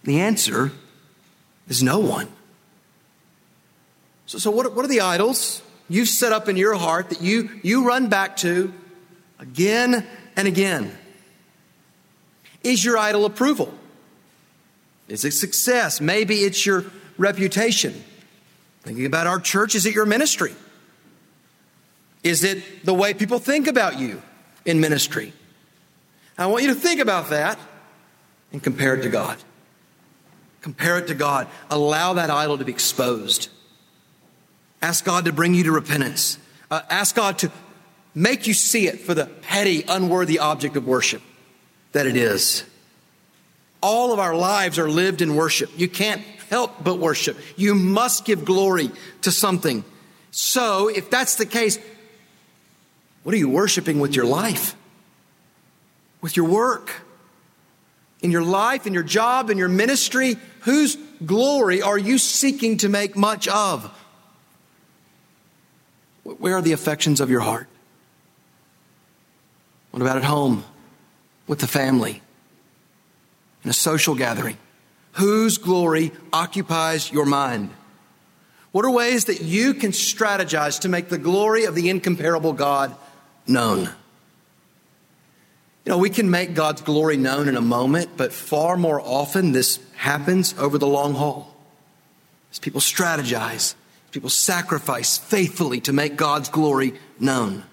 The 0.04 0.20
answer 0.20 0.74
is 1.70 1.82
no 1.82 2.00
one. 2.00 2.28
So, 4.34 4.40
so 4.40 4.50
what, 4.50 4.74
what 4.74 4.84
are 4.84 4.88
the 4.88 5.02
idols 5.02 5.62
you've 5.88 6.08
set 6.08 6.34
up 6.34 6.50
in 6.50 6.58
your 6.58 6.74
heart 6.74 7.10
that 7.10 7.22
you, 7.22 7.52
you 7.62 7.88
run 7.88 8.10
back 8.10 8.38
to 8.38 8.74
again 9.38 10.08
and 10.36 10.48
again? 10.48 10.92
Is 12.64 12.84
your 12.84 12.98
idol 12.98 13.26
approval? 13.26 13.72
Is 15.08 15.24
it 15.24 15.34
success? 15.34 16.02
Maybe 16.02 16.38
it's 16.38 16.66
your 16.66 16.84
reputation. 17.20 17.94
Thinking 18.82 19.06
about 19.06 19.28
our 19.28 19.40
church, 19.40 19.76
is 19.76 19.86
it 19.86 19.94
your 19.94 20.08
ministry? 20.08 20.56
Is 22.24 22.44
it 22.44 22.84
the 22.84 22.94
way 22.96 23.14
people 23.14 23.38
think 23.38 23.68
about 23.68 24.00
you 24.00 24.20
in 24.66 24.80
ministry? 24.80 25.32
I 26.40 26.48
want 26.48 26.64
you 26.64 26.74
to 26.74 26.80
think 26.80 27.00
about 27.00 27.30
that 27.30 27.60
and 28.52 28.64
compare 28.64 28.96
it 28.96 29.04
to 29.04 29.10
God. 29.10 29.38
Compare 30.62 30.98
it 30.98 31.08
to 31.10 31.14
God. 31.14 31.48
Allow 31.70 32.14
that 32.14 32.32
idol 32.32 32.58
to 32.58 32.66
be 32.66 32.72
exposed. 32.72 33.50
Ask 34.84 35.06
God 35.06 35.26
to 35.26 35.32
bring 35.32 35.54
you 35.54 35.64
to 35.64 35.72
repentance. 35.72 36.38
Uh, 36.70 36.82
ask 36.90 37.16
God 37.16 37.40
to 37.40 37.52
make 38.14 38.48
you 38.48 38.54
see 38.54 38.86
it 38.86 39.00
for 39.00 39.14
the 39.14 39.28
petty, 39.28 39.86
unworthy 39.88 40.40
object 40.40 40.76
of 40.76 40.86
worship 40.86 41.22
that 41.94 42.06
it 42.06 42.18
is. 42.18 42.66
All 43.82 44.12
of 44.12 44.20
our 44.20 44.36
lives 44.36 44.78
are 44.78 44.90
lived 44.90 45.22
in 45.22 45.36
worship. 45.36 45.72
You 45.78 45.88
can't 45.88 46.22
help 46.50 46.84
but 46.84 47.00
worship. 47.00 47.38
You 47.56 47.76
must 47.76 48.26
give 48.26 48.44
glory 48.44 48.92
to 49.22 49.32
something. 49.32 49.86
So, 50.32 50.90
if 50.90 51.10
that's 51.10 51.36
the 51.36 51.46
case, 51.46 51.80
what 53.24 53.34
are 53.34 53.38
you 53.38 53.50
worshiping 53.50 54.02
with 54.02 54.18
your 54.18 54.26
life? 54.26 54.76
With 56.20 56.36
your 56.36 56.48
work? 56.48 56.92
In 58.22 58.32
your 58.32 58.44
life, 58.44 58.86
in 58.86 58.94
your 58.94 59.04
job, 59.04 59.50
in 59.50 59.58
your 59.58 59.70
ministry? 59.70 60.36
Whose 60.62 60.98
glory 61.26 61.82
are 61.82 61.98
you 61.98 62.18
seeking 62.18 62.78
to 62.80 62.90
make 62.90 63.16
much 63.16 63.48
of? 63.48 63.90
Where 66.24 66.58
are 66.58 66.62
the 66.62 66.72
affections 66.72 67.20
of 67.20 67.30
your 67.30 67.42
heart? 67.42 67.68
What 69.92 70.02
about 70.02 70.18
at 70.18 70.24
home, 70.24 70.64
with 71.48 71.60
the 71.60 71.68
family, 71.68 72.22
in 73.64 73.70
a 73.70 73.74
social 73.74 74.16
gathering? 74.16 74.58
Whose 75.14 75.58
glory 75.58 76.12
occupies 76.32 77.12
your 77.12 77.26
mind? 77.26 77.70
What 78.72 78.86
are 78.86 78.92
ways 78.92 79.26
that 79.26 79.42
you 79.42 79.76
can 79.76 79.92
strategize 79.92 80.80
to 80.82 80.90
make 80.90 81.10
the 81.10 81.20
glory 81.20 81.66
of 81.66 81.76
the 81.76 81.90
incomparable 81.90 82.54
God 82.54 82.96
known? 83.46 83.90
You 85.86 85.92
know, 85.92 85.98
we 85.98 86.10
can 86.10 86.32
make 86.32 86.56
God's 86.56 86.82
glory 86.82 87.18
known 87.18 87.48
in 87.48 87.58
a 87.58 87.62
moment, 87.62 88.12
but 88.16 88.34
far 88.34 88.78
more 88.78 89.02
often 89.02 89.52
this 89.52 89.80
happens 89.96 90.56
over 90.58 90.78
the 90.78 90.88
long 90.88 91.14
haul. 91.14 91.54
As 92.52 92.58
people 92.58 92.82
strategize, 92.82 93.76
People 94.14 94.30
sacrifice 94.30 95.18
faithfully 95.18 95.82
to 95.82 95.92
make 95.92 96.16
God's 96.16 96.48
glory 96.48 96.94
known. 97.20 97.64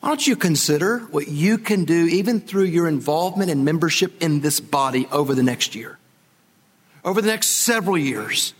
Why 0.00 0.08
don't 0.08 0.26
you 0.26 0.34
consider 0.34 0.98
what 0.98 1.28
you 1.28 1.58
can 1.58 1.84
do, 1.84 2.06
even 2.08 2.40
through 2.40 2.64
your 2.64 2.88
involvement 2.88 3.52
and 3.52 3.64
membership 3.64 4.20
in 4.20 4.40
this 4.40 4.58
body 4.58 5.06
over 5.12 5.32
the 5.32 5.44
next 5.44 5.76
year, 5.76 5.96
over 7.04 7.22
the 7.22 7.28
next 7.28 7.46
several 7.46 7.96
years, 7.96 8.52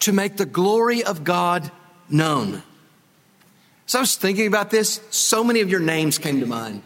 to 0.00 0.12
make 0.12 0.36
the 0.36 0.44
glory 0.44 1.02
of 1.02 1.24
God 1.24 1.72
known? 2.10 2.62
So 3.86 3.98
I 3.98 4.02
was 4.02 4.14
thinking 4.14 4.46
about 4.46 4.70
this, 4.70 5.00
so 5.10 5.42
many 5.42 5.62
of 5.62 5.70
your 5.70 5.80
names 5.80 6.18
came 6.18 6.40
to 6.40 6.46
mind. 6.46 6.82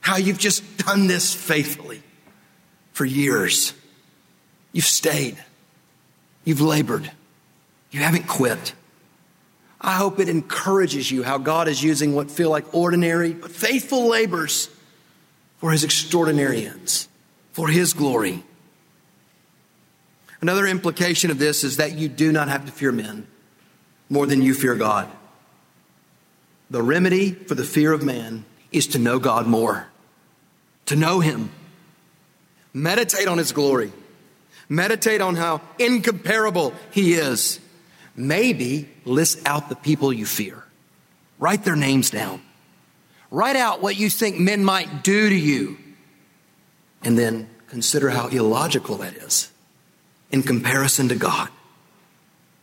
How 0.00 0.16
you've 0.16 0.38
just 0.38 0.78
done 0.78 1.08
this 1.08 1.34
faithfully 1.34 2.02
for 2.92 3.04
years. 3.04 3.74
You've 4.72 4.86
stayed, 4.86 5.36
you've 6.44 6.62
labored. 6.62 7.10
You 7.92 8.00
haven't 8.00 8.26
quit. 8.26 8.74
I 9.80 9.92
hope 9.92 10.18
it 10.18 10.28
encourages 10.28 11.10
you 11.10 11.22
how 11.22 11.38
God 11.38 11.68
is 11.68 11.82
using 11.82 12.14
what 12.14 12.30
feel 12.30 12.50
like 12.50 12.74
ordinary 12.74 13.34
but 13.34 13.50
faithful 13.50 14.08
labors 14.08 14.70
for 15.58 15.70
his 15.70 15.84
extraordinary 15.84 16.66
ends, 16.66 17.08
for 17.52 17.68
his 17.68 17.92
glory. 17.92 18.42
Another 20.40 20.66
implication 20.66 21.30
of 21.30 21.38
this 21.38 21.62
is 21.62 21.76
that 21.76 21.92
you 21.92 22.08
do 22.08 22.32
not 22.32 22.48
have 22.48 22.64
to 22.66 22.72
fear 22.72 22.90
men 22.90 23.26
more 24.08 24.26
than 24.26 24.42
you 24.42 24.54
fear 24.54 24.74
God. 24.74 25.08
The 26.70 26.82
remedy 26.82 27.32
for 27.32 27.54
the 27.54 27.64
fear 27.64 27.92
of 27.92 28.02
man 28.02 28.44
is 28.72 28.86
to 28.88 28.98
know 28.98 29.18
God 29.18 29.46
more, 29.46 29.88
to 30.86 30.96
know 30.96 31.20
him, 31.20 31.50
meditate 32.72 33.28
on 33.28 33.38
his 33.38 33.52
glory, 33.52 33.92
meditate 34.68 35.20
on 35.20 35.34
how 35.34 35.60
incomparable 35.78 36.72
he 36.90 37.12
is 37.12 37.60
Maybe 38.14 38.88
list 39.04 39.40
out 39.46 39.68
the 39.68 39.76
people 39.76 40.12
you 40.12 40.26
fear. 40.26 40.64
Write 41.38 41.64
their 41.64 41.76
names 41.76 42.10
down. 42.10 42.42
Write 43.30 43.56
out 43.56 43.80
what 43.80 43.96
you 43.96 44.10
think 44.10 44.38
men 44.38 44.64
might 44.64 45.02
do 45.02 45.28
to 45.28 45.34
you. 45.34 45.78
And 47.02 47.18
then 47.18 47.48
consider 47.68 48.10
how 48.10 48.28
illogical 48.28 48.96
that 48.98 49.14
is 49.14 49.50
in 50.30 50.42
comparison 50.42 51.08
to 51.08 51.14
God. 51.14 51.48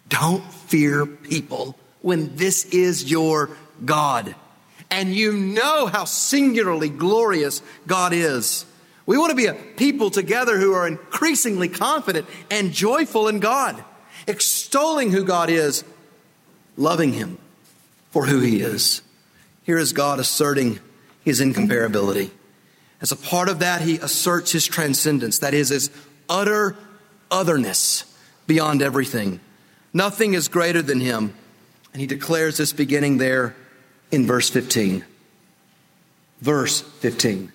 Don't 0.07 0.43
fear 0.53 1.05
people 1.05 1.75
when 2.01 2.35
this 2.35 2.65
is 2.65 3.09
your 3.09 3.49
God. 3.83 4.35
And 4.91 5.13
you 5.13 5.33
know 5.33 5.87
how 5.87 6.05
singularly 6.05 6.89
glorious 6.89 7.61
God 7.85 8.13
is. 8.13 8.65
We 9.05 9.17
want 9.17 9.31
to 9.31 9.35
be 9.35 9.47
a 9.47 9.53
people 9.53 10.09
together 10.11 10.59
who 10.59 10.73
are 10.73 10.87
increasingly 10.87 11.69
confident 11.69 12.27
and 12.49 12.71
joyful 12.71 13.27
in 13.27 13.39
God, 13.39 13.83
extolling 14.27 15.11
who 15.11 15.23
God 15.23 15.49
is, 15.49 15.83
loving 16.77 17.13
Him 17.13 17.37
for 18.11 18.25
who 18.25 18.39
He 18.39 18.61
is. 18.61 19.01
Here 19.63 19.77
is 19.77 19.93
God 19.93 20.19
asserting 20.19 20.79
His 21.23 21.41
incomparability. 21.41 22.31
As 23.01 23.11
a 23.11 23.15
part 23.15 23.49
of 23.49 23.59
that, 23.59 23.81
He 23.81 23.97
asserts 23.97 24.51
His 24.51 24.65
transcendence, 24.65 25.39
that 25.39 25.53
is, 25.53 25.69
His 25.69 25.89
utter 26.27 26.75
otherness 27.31 28.05
beyond 28.47 28.81
everything. 28.81 29.39
Nothing 29.93 30.33
is 30.33 30.47
greater 30.47 30.81
than 30.81 30.99
Him. 30.99 31.33
And 31.93 32.01
He 32.01 32.07
declares 32.07 32.57
this 32.57 32.73
beginning 32.73 33.17
there 33.17 33.55
in 34.11 34.25
verse 34.25 34.49
15. 34.49 35.05
Verse 36.41 36.81
15. 36.81 37.51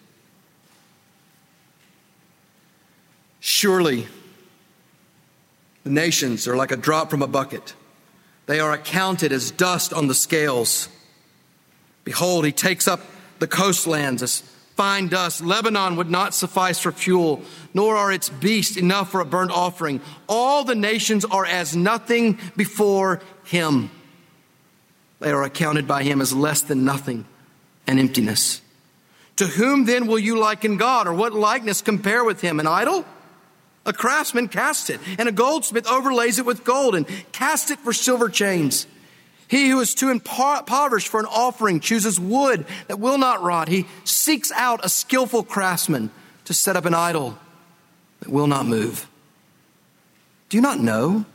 Surely 3.40 4.08
the 5.84 5.90
nations 5.90 6.48
are 6.48 6.56
like 6.56 6.72
a 6.72 6.76
drop 6.76 7.10
from 7.10 7.22
a 7.22 7.26
bucket. 7.26 7.74
They 8.46 8.60
are 8.60 8.72
accounted 8.72 9.32
as 9.32 9.50
dust 9.50 9.92
on 9.92 10.06
the 10.06 10.14
scales. 10.14 10.88
Behold, 12.04 12.44
he 12.44 12.52
takes 12.52 12.88
up 12.88 13.00
the 13.38 13.46
coastlands 13.46 14.22
as 14.22 14.40
fine 14.76 15.08
dust. 15.08 15.40
Lebanon 15.40 15.96
would 15.96 16.10
not 16.10 16.34
suffice 16.34 16.78
for 16.78 16.92
fuel, 16.92 17.42
nor 17.72 17.96
are 17.96 18.12
its 18.12 18.28
beasts 18.28 18.76
enough 18.76 19.10
for 19.10 19.20
a 19.20 19.24
burnt 19.24 19.50
offering. 19.50 20.00
All 20.28 20.64
the 20.64 20.74
nations 20.74 21.24
are 21.24 21.46
as 21.46 21.76
nothing 21.76 22.38
before 22.56 23.20
him. 23.44 23.90
They 25.20 25.30
are 25.30 25.44
accounted 25.44 25.86
by 25.86 26.02
him 26.02 26.20
as 26.20 26.32
less 26.32 26.60
than 26.60 26.84
nothing 26.84 27.24
and 27.86 27.98
emptiness. 27.98 28.60
To 29.36 29.46
whom 29.46 29.84
then 29.84 30.06
will 30.06 30.18
you 30.18 30.38
liken 30.38 30.76
God, 30.76 31.06
or 31.06 31.14
what 31.14 31.32
likeness 31.32 31.82
compare 31.82 32.24
with 32.24 32.40
him? 32.40 32.60
An 32.60 32.66
idol? 32.66 33.04
A 33.86 33.92
craftsman 33.92 34.48
casts 34.48 34.88
it, 34.88 35.00
and 35.18 35.28
a 35.28 35.32
goldsmith 35.32 35.86
overlays 35.86 36.38
it 36.38 36.46
with 36.46 36.64
gold 36.64 36.94
and 36.94 37.06
casts 37.32 37.70
it 37.70 37.78
for 37.80 37.92
silver 37.92 38.28
chains. 38.28 38.86
He 39.46 39.68
who 39.68 39.80
is 39.80 39.94
too 39.94 40.10
impoverished 40.10 41.08
for 41.08 41.20
an 41.20 41.26
offering 41.26 41.80
chooses 41.80 42.18
wood 42.18 42.66
that 42.88 42.98
will 42.98 43.18
not 43.18 43.42
rot. 43.42 43.68
He 43.68 43.86
seeks 44.04 44.50
out 44.52 44.84
a 44.84 44.88
skillful 44.88 45.42
craftsman 45.42 46.10
to 46.46 46.54
set 46.54 46.76
up 46.76 46.86
an 46.86 46.94
idol 46.94 47.38
that 48.20 48.30
will 48.30 48.46
not 48.46 48.66
move. 48.66 49.06
Do 50.48 50.56
you 50.56 50.62
not 50.62 50.80
know? 50.80 51.26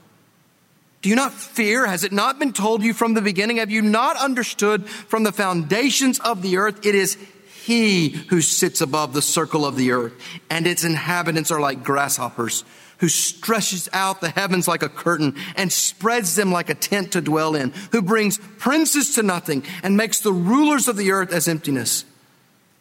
Do 1.01 1.09
you 1.09 1.15
not 1.15 1.33
fear? 1.33 1.85
Has 1.85 2.03
it 2.03 2.11
not 2.11 2.39
been 2.39 2.51
told 2.51 2.83
you 2.83 2.93
from 2.93 3.13
the 3.13 3.21
beginning? 3.21 3.57
Have 3.57 3.71
you 3.71 3.81
not 3.81 4.17
understood 4.17 4.89
from 4.89 5.23
the 5.23 5.31
foundations 5.31 6.19
of 6.19 6.41
the 6.41 6.57
earth? 6.57 6.85
It 6.85 6.95
is 6.95 7.17
he 7.65 8.09
who 8.09 8.41
sits 8.41 8.81
above 8.81 9.13
the 9.13 9.21
circle 9.21 9.65
of 9.65 9.75
the 9.75 9.91
earth, 9.91 10.13
and 10.49 10.65
its 10.65 10.83
inhabitants 10.83 11.51
are 11.51 11.59
like 11.59 11.83
grasshoppers, 11.83 12.63
who 12.99 13.07
stretches 13.07 13.87
out 13.93 14.21
the 14.21 14.29
heavens 14.29 14.67
like 14.67 14.83
a 14.83 14.89
curtain 14.89 15.35
and 15.55 15.71
spreads 15.71 16.35
them 16.35 16.51
like 16.51 16.69
a 16.69 16.75
tent 16.75 17.13
to 17.13 17.21
dwell 17.21 17.55
in, 17.55 17.71
who 17.91 18.01
brings 18.01 18.37
princes 18.57 19.15
to 19.15 19.23
nothing 19.23 19.63
and 19.83 19.95
makes 19.95 20.19
the 20.19 20.33
rulers 20.33 20.87
of 20.87 20.97
the 20.97 21.11
earth 21.11 21.31
as 21.31 21.47
emptiness. 21.47 22.05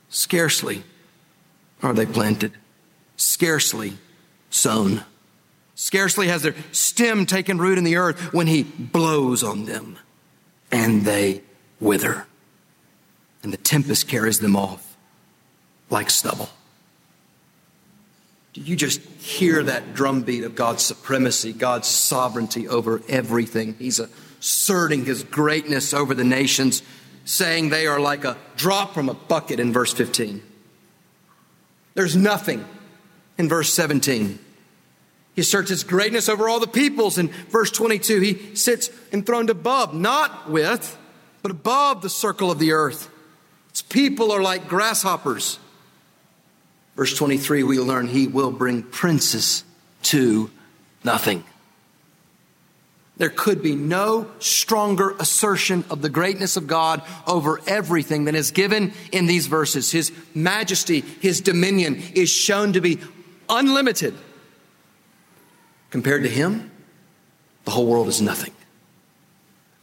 Scarcely 0.09 0.83
are 1.83 1.93
they 1.93 2.07
planted, 2.07 2.53
scarcely 3.17 3.99
sown. 4.51 5.05
Scarcely 5.75 6.27
has 6.27 6.43
their 6.43 6.57
stem 6.73 7.25
taken 7.25 7.59
root 7.59 7.79
in 7.79 7.85
the 7.85 7.97
earth 7.97 8.33
when 8.33 8.49
he 8.49 8.64
blows 8.64 9.45
on 9.45 9.67
them, 9.67 9.97
and 10.73 11.03
they 11.03 11.43
wither 11.79 12.27
and 13.42 13.53
the 13.53 13.57
tempest 13.57 14.09
carries 14.09 14.40
them 14.40 14.57
off 14.57 14.96
like 15.90 16.11
stubble. 16.11 16.51
Do 18.53 18.61
you 18.62 18.77
just 18.77 19.01
hear 19.01 19.62
that 19.62 19.94
drumbeat 19.94 20.44
of 20.44 20.55
God's 20.55 20.83
supremacy, 20.83 21.53
God's 21.53 21.87
sovereignty 21.87 22.66
over 22.66 23.01
everything? 23.09 23.74
He's 23.79 24.01
asserting 24.01 25.05
his 25.05 25.22
greatness 25.22 25.94
over 25.94 26.14
the 26.14 26.24
nations, 26.24 26.83
saying 27.24 27.68
they 27.68 27.87
are 27.87 28.01
like 28.01 28.24
a 28.24 28.37
drop 28.57 28.94
from 28.94 29.09
a 29.09 29.14
bucket 29.14 29.61
in 29.61 29.72
verse 29.72 29.92
15. 29.92 30.42
There's 31.94 32.16
nothing 32.16 32.64
in 33.37 33.48
verse 33.48 33.72
17. 33.72 34.38
He 35.35 35.40
asserts 35.40 35.70
his 35.70 35.85
greatness 35.85 36.29
over 36.29 36.48
all 36.48 36.59
the 36.59 36.66
peoples 36.66 37.16
in 37.16 37.29
verse 37.29 37.70
22. 37.70 38.20
He 38.20 38.57
sits 38.57 38.90
enthroned 39.12 39.51
above, 39.51 39.94
not 39.94 40.51
with, 40.51 40.98
but 41.42 41.53
above 41.53 42.03
the 42.03 42.11
circle 42.11 42.51
of 42.51 42.59
the 42.59 42.72
earth. 42.72 43.09
Its 43.79 43.83
people 43.83 44.33
are 44.33 44.43
like 44.43 44.67
grasshoppers. 44.67 45.61
Verse 46.97 47.17
23, 47.17 47.62
we 47.62 47.79
learn 47.79 48.09
he 48.09 48.27
will 48.27 48.51
bring 48.51 48.83
princes 48.83 49.62
to 50.03 50.51
nothing. 51.05 51.45
There 53.19 53.31
could 53.31 53.62
be 53.62 53.77
no 53.77 54.33
stronger 54.41 55.14
assertion 55.21 55.85
of 55.91 56.03
the 56.03 56.09
greatness 56.09 56.57
of 56.57 56.67
God 56.67 57.03
over 57.25 57.61
everything 57.69 58.25
than 58.25 58.35
is 58.35 58.51
given 58.51 58.93
in 59.12 59.27
these 59.27 59.47
verses. 59.47 59.93
His 59.93 60.11
majesty, 60.35 61.03
his 61.21 61.41
dominion 61.41 62.03
is 62.17 62.29
shown 62.29 62.73
to 62.73 62.81
be 62.81 62.99
unlimited. 63.49 64.12
Compared 65.91 66.25
to 66.25 66.29
him, 66.29 66.73
the 67.64 67.71
whole 67.71 67.87
world 67.87 68.09
is 68.09 68.21
nothing. 68.21 68.55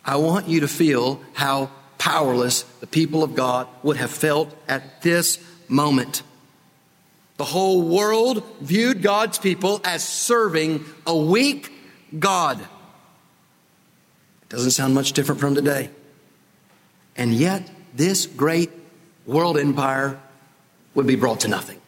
I 0.04 0.18
want 0.18 0.50
you 0.50 0.60
to 0.60 0.68
feel 0.68 1.22
how 1.34 1.72
powerless 2.06 2.62
the 2.82 2.86
people 2.86 3.24
of 3.24 3.34
God 3.34 3.68
would 3.82 3.98
have 3.98 4.12
felt 4.12 4.56
at 4.68 5.02
this 5.02 5.39
moment. 5.68 6.22
The 7.38 7.46
whole 7.46 7.82
world 7.82 8.44
viewed 8.62 9.02
God's 9.02 9.39
people 9.39 9.82
as 9.84 10.04
serving 10.04 10.86
a 11.08 11.18
weak 11.18 11.72
God. 12.20 12.62
It 12.62 14.50
doesn't 14.50 14.70
sound 14.70 14.94
much 14.94 15.13
different 15.13 15.41
from 15.41 15.56
today. 15.56 15.89
And 17.18 17.34
yet, 17.34 17.68
this 17.96 18.28
great 18.28 18.70
world 19.26 19.58
empire 19.58 20.20
would 20.94 21.08
be 21.08 21.15
brought 21.15 21.39
to 21.39 21.48
nothing, 21.48 21.82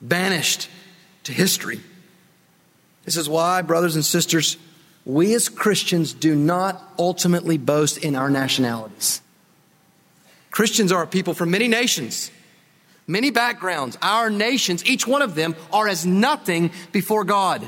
banished 0.00 0.70
to 1.24 1.32
history. 1.34 1.82
This 3.04 3.18
is 3.18 3.28
why, 3.28 3.60
brothers 3.60 3.96
and 3.96 4.04
sisters, 4.04 4.56
we 5.04 5.34
as 5.34 5.48
Christians 5.48 6.12
do 6.12 6.34
not 6.34 6.82
ultimately 6.98 7.58
boast 7.58 7.98
in 7.98 8.16
our 8.16 8.30
nationalities. 8.30 9.20
Christians 10.50 10.92
are 10.92 11.02
a 11.02 11.06
people 11.06 11.34
from 11.34 11.50
many 11.50 11.68
nations, 11.68 12.30
many 13.06 13.30
backgrounds. 13.30 13.98
Our 14.00 14.30
nations, 14.30 14.84
each 14.86 15.06
one 15.06 15.20
of 15.20 15.34
them, 15.34 15.56
are 15.72 15.88
as 15.88 16.06
nothing 16.06 16.70
before 16.92 17.24
God. 17.24 17.66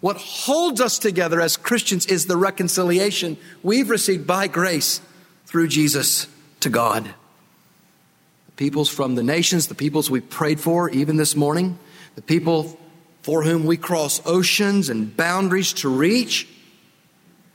What 0.00 0.16
holds 0.16 0.80
us 0.80 0.98
together 0.98 1.40
as 1.40 1.56
Christians 1.56 2.06
is 2.06 2.26
the 2.26 2.36
reconciliation 2.36 3.36
we've 3.62 3.90
received 3.90 4.26
by 4.26 4.46
grace 4.46 5.00
through 5.44 5.68
Jesus 5.68 6.26
to 6.60 6.70
God. 6.70 7.04
The 7.04 8.52
peoples 8.56 8.88
from 8.88 9.14
the 9.14 9.22
nations, 9.22 9.66
the 9.66 9.74
peoples 9.74 10.10
we 10.10 10.20
prayed 10.20 10.60
for 10.60 10.88
even 10.88 11.16
this 11.16 11.36
morning, 11.36 11.78
the 12.14 12.22
people 12.22 12.78
for 13.22 13.42
whom 13.42 13.64
we 13.64 13.76
cross 13.76 14.20
oceans 14.24 14.88
and 14.88 15.16
boundaries 15.16 15.72
to 15.74 15.88
reach, 15.88 16.48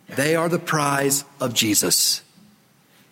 they 0.09 0.35
are 0.35 0.49
the 0.49 0.59
prize 0.59 1.23
of 1.39 1.53
Jesus. 1.53 2.21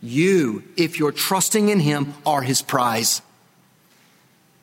You, 0.02 0.64
if 0.78 1.00
you're 1.00 1.12
trusting 1.12 1.70
in 1.70 1.80
Him, 1.80 2.14
are 2.26 2.42
His 2.42 2.62
prize. 2.62 3.22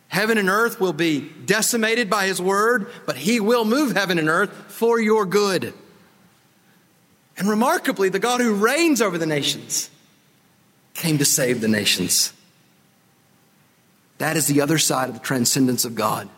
Heaven 0.08 0.38
and 0.38 0.48
earth 0.48 0.80
will 0.80 0.92
be 0.92 1.20
decimated 1.20 2.10
by 2.10 2.26
His 2.26 2.40
word, 2.40 2.88
but 3.06 3.16
He 3.16 3.40
will 3.40 3.64
move 3.64 3.92
heaven 3.92 4.18
and 4.18 4.28
earth 4.28 4.50
for 4.68 5.00
your 5.00 5.24
good. 5.24 5.72
And 7.38 7.48
remarkably, 7.48 8.10
the 8.10 8.18
God 8.18 8.40
who 8.40 8.54
reigns 8.54 9.00
over 9.00 9.16
the 9.16 9.26
nations 9.26 9.88
came 10.94 11.18
to 11.18 11.24
save 11.24 11.60
the 11.60 11.68
nations. 11.68 12.32
That 14.18 14.36
is 14.36 14.46
the 14.46 14.60
other 14.60 14.76
side 14.76 15.08
of 15.08 15.14
the 15.14 15.20
transcendence 15.20 15.86
of 15.86 15.94
God. 15.94 16.28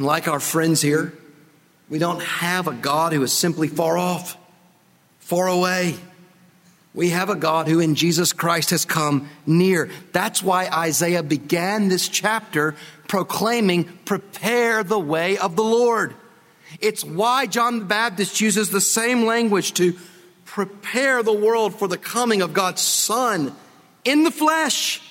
And 0.00 0.06
like 0.06 0.28
our 0.28 0.40
friends 0.40 0.80
here, 0.80 1.12
we 1.90 1.98
don't 1.98 2.22
have 2.22 2.66
a 2.66 2.72
God 2.72 3.12
who 3.12 3.22
is 3.22 3.34
simply 3.34 3.68
far 3.68 3.98
off, 3.98 4.34
far 5.18 5.46
away. 5.46 5.94
We 6.94 7.10
have 7.10 7.28
a 7.28 7.34
God 7.34 7.68
who 7.68 7.80
in 7.80 7.94
Jesus 7.94 8.32
Christ 8.32 8.70
has 8.70 8.86
come 8.86 9.28
near. 9.44 9.90
That's 10.12 10.42
why 10.42 10.68
Isaiah 10.68 11.22
began 11.22 11.88
this 11.88 12.08
chapter 12.08 12.76
proclaiming, 13.08 13.84
Prepare 14.06 14.84
the 14.84 14.98
way 14.98 15.36
of 15.36 15.54
the 15.54 15.62
Lord. 15.62 16.14
It's 16.80 17.04
why 17.04 17.44
John 17.44 17.80
the 17.80 17.84
Baptist 17.84 18.40
uses 18.40 18.70
the 18.70 18.80
same 18.80 19.26
language 19.26 19.74
to 19.74 19.98
prepare 20.46 21.22
the 21.22 21.30
world 21.30 21.78
for 21.78 21.88
the 21.88 21.98
coming 21.98 22.40
of 22.40 22.54
God's 22.54 22.80
Son 22.80 23.54
in 24.06 24.24
the 24.24 24.30
flesh, 24.30 25.02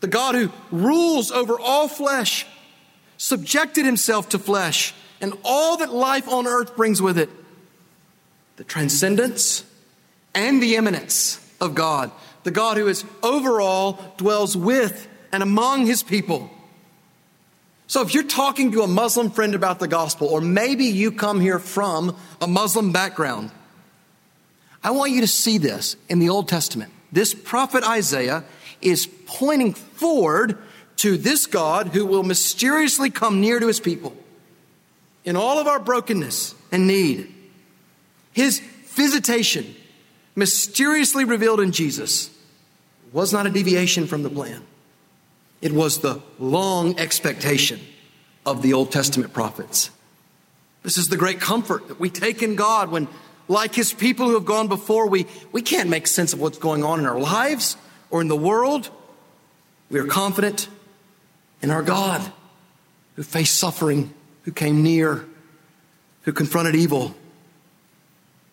the 0.00 0.06
God 0.06 0.34
who 0.34 0.52
rules 0.70 1.30
over 1.30 1.58
all 1.58 1.88
flesh, 1.88 2.44
subjected 3.20 3.84
himself 3.84 4.30
to 4.30 4.38
flesh 4.38 4.94
and 5.20 5.34
all 5.44 5.76
that 5.76 5.92
life 5.92 6.26
on 6.26 6.46
earth 6.46 6.74
brings 6.74 7.02
with 7.02 7.18
it 7.18 7.28
the 8.56 8.64
transcendence 8.64 9.62
and 10.34 10.62
the 10.62 10.76
immanence 10.76 11.38
of 11.60 11.74
God, 11.74 12.10
the 12.44 12.50
God 12.50 12.78
who 12.78 12.88
is 12.88 13.04
overall, 13.22 13.98
dwells 14.16 14.56
with 14.56 15.06
and 15.32 15.42
among 15.42 15.84
his 15.84 16.02
people. 16.02 16.50
So 17.88 18.00
if 18.00 18.14
you're 18.14 18.22
talking 18.22 18.72
to 18.72 18.82
a 18.82 18.86
Muslim 18.86 19.30
friend 19.30 19.54
about 19.54 19.80
the 19.80 19.88
gospel, 19.88 20.26
or 20.28 20.40
maybe 20.40 20.86
you 20.86 21.12
come 21.12 21.40
here 21.40 21.58
from 21.58 22.16
a 22.40 22.46
Muslim 22.46 22.90
background, 22.90 23.50
I 24.82 24.92
want 24.92 25.12
you 25.12 25.20
to 25.20 25.26
see 25.26 25.58
this 25.58 25.94
in 26.08 26.20
the 26.20 26.30
Old 26.30 26.48
Testament. 26.48 26.90
This 27.12 27.34
prophet 27.34 27.84
Isaiah 27.84 28.44
is 28.80 29.06
pointing 29.26 29.74
forward 29.74 30.56
to 31.00 31.16
this 31.16 31.46
God 31.46 31.88
who 31.88 32.04
will 32.04 32.22
mysteriously 32.22 33.08
come 33.08 33.40
near 33.40 33.58
to 33.58 33.66
his 33.66 33.80
people 33.80 34.14
in 35.24 35.34
all 35.34 35.58
of 35.58 35.66
our 35.66 35.80
brokenness 35.80 36.54
and 36.70 36.86
need. 36.86 37.34
His 38.32 38.60
visitation, 38.84 39.74
mysteriously 40.36 41.24
revealed 41.24 41.60
in 41.60 41.72
Jesus, 41.72 42.28
was 43.12 43.32
not 43.32 43.46
a 43.46 43.50
deviation 43.50 44.06
from 44.06 44.22
the 44.22 44.28
plan. 44.28 44.62
It 45.62 45.72
was 45.72 46.00
the 46.00 46.20
long 46.38 46.98
expectation 46.98 47.80
of 48.44 48.60
the 48.60 48.74
Old 48.74 48.92
Testament 48.92 49.32
prophets. 49.32 49.88
This 50.82 50.98
is 50.98 51.08
the 51.08 51.16
great 51.16 51.40
comfort 51.40 51.88
that 51.88 51.98
we 51.98 52.10
take 52.10 52.42
in 52.42 52.56
God 52.56 52.90
when 52.90 53.08
like 53.48 53.74
his 53.74 53.94
people 53.94 54.26
who 54.26 54.34
have 54.34 54.44
gone 54.44 54.68
before, 54.68 55.08
we, 55.08 55.26
we 55.50 55.62
can't 55.62 55.88
make 55.88 56.06
sense 56.06 56.34
of 56.34 56.40
what's 56.40 56.58
going 56.58 56.84
on 56.84 56.98
in 57.00 57.06
our 57.06 57.18
lives 57.18 57.78
or 58.10 58.20
in 58.20 58.28
the 58.28 58.36
world. 58.36 58.90
We 59.90 59.98
are 59.98 60.06
confident 60.06 60.68
in 61.62 61.70
our 61.70 61.82
God 61.82 62.20
who 63.16 63.22
faced 63.22 63.56
suffering, 63.56 64.12
who 64.44 64.52
came 64.52 64.82
near, 64.82 65.26
who 66.22 66.32
confronted 66.32 66.74
evil. 66.74 67.14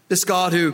This 0.10 0.26
God 0.26 0.54
who 0.54 0.74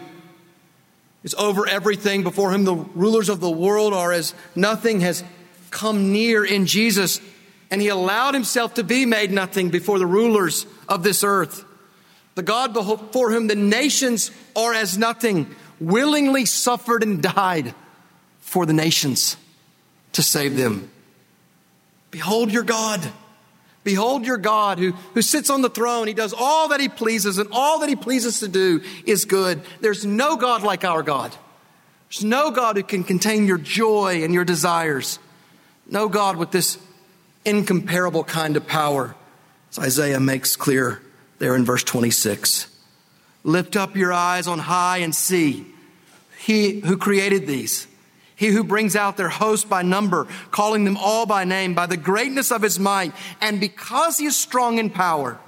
is 1.24 1.34
over 1.36 1.68
everything, 1.68 2.24
before 2.24 2.52
whom 2.52 2.66
the 2.66 2.76
rulers 2.76 3.30
of 3.30 3.40
the 3.40 3.50
world 3.50 3.94
are 3.94 4.12
as 4.12 4.34
nothing, 4.56 5.00
has 5.02 5.24
come 5.72 6.12
near 6.12 6.46
in 6.46 6.66
Jesus, 6.66 7.20
and 7.72 7.82
he 7.82 7.88
allowed 7.88 8.34
himself 8.34 8.76
to 8.76 8.84
be 8.84 9.06
made 9.06 9.32
nothing 9.32 9.70
before 9.70 10.00
the 10.00 10.06
rulers 10.06 10.66
of 10.88 11.04
this 11.04 11.24
earth. 11.24 11.66
The 12.36 12.44
God 12.44 12.74
before 12.74 13.32
whom 13.32 13.48
the 13.48 13.56
nations 13.56 14.32
are 14.56 14.74
as 14.74 14.98
nothing, 14.98 15.56
willingly 15.80 16.46
suffered 16.46 17.04
and 17.04 17.22
died 17.22 17.74
for 18.40 18.66
the 18.66 18.74
nations 18.74 19.38
to 20.14 20.22
save 20.22 20.58
them. 20.58 20.92
Behold 22.14 22.52
your 22.52 22.62
God. 22.62 23.02
Behold 23.84 24.24
your 24.24 24.38
God 24.38 24.78
who, 24.78 24.92
who 25.16 25.24
sits 25.24 25.50
on 25.50 25.64
the 25.64 25.70
throne. 25.70 26.08
He 26.08 26.14
does 26.14 26.32
all 26.32 26.68
that 26.68 26.80
he 26.80 26.88
pleases, 26.88 27.40
and 27.40 27.50
all 27.52 27.80
that 27.80 27.90
he 27.90 27.96
pleases 27.96 28.40
to 28.42 28.48
do 28.48 28.84
is 29.04 29.26
good. 29.26 29.64
There's 29.82 30.06
no 30.06 30.38
God 30.38 30.62
like 30.62 30.86
our 30.86 31.02
God. 31.02 31.36
There's 32.10 32.24
no 32.24 32.52
God 32.52 32.78
who 32.78 32.84
can 32.84 33.04
contain 33.04 33.48
your 33.48 33.58
joy 33.58 34.24
and 34.24 34.32
your 34.32 34.46
desires. 34.46 35.18
No 35.90 36.08
God 36.08 36.38
with 36.38 36.52
this 36.52 36.78
incomparable 37.46 38.24
kind 38.24 38.58
of 38.58 38.68
power, 38.68 39.16
as 39.72 39.80
Isaiah 39.80 40.20
makes 40.20 40.56
clear 40.56 41.02
there 41.40 41.56
in 41.56 41.66
verse 41.66 41.84
26. 41.84 42.68
Lift 43.44 43.76
up 43.76 43.96
your 43.96 44.14
eyes 44.14 44.48
on 44.48 44.60
high 44.60 45.00
and 45.00 45.16
see. 45.16 45.66
He 46.38 46.82
who 46.82 46.96
created 46.96 47.48
these, 47.48 47.88
he 48.44 48.50
who 48.50 48.64
brings 48.64 48.94
out 48.94 49.16
their 49.16 49.30
host 49.30 49.70
by 49.70 49.82
number, 49.82 50.28
calling 50.52 50.84
them 50.84 50.98
all 50.98 51.26
by 51.26 51.46
name, 51.46 51.74
by 51.74 51.86
the 51.86 51.96
greatness 51.96 52.52
of 52.52 52.62
his 52.62 52.78
might, 52.78 53.14
and 53.40 53.58
because 53.58 54.18
he 54.18 54.26
is 54.26 54.36
strong 54.36 54.80
in 54.80 54.90
power, 54.90 55.40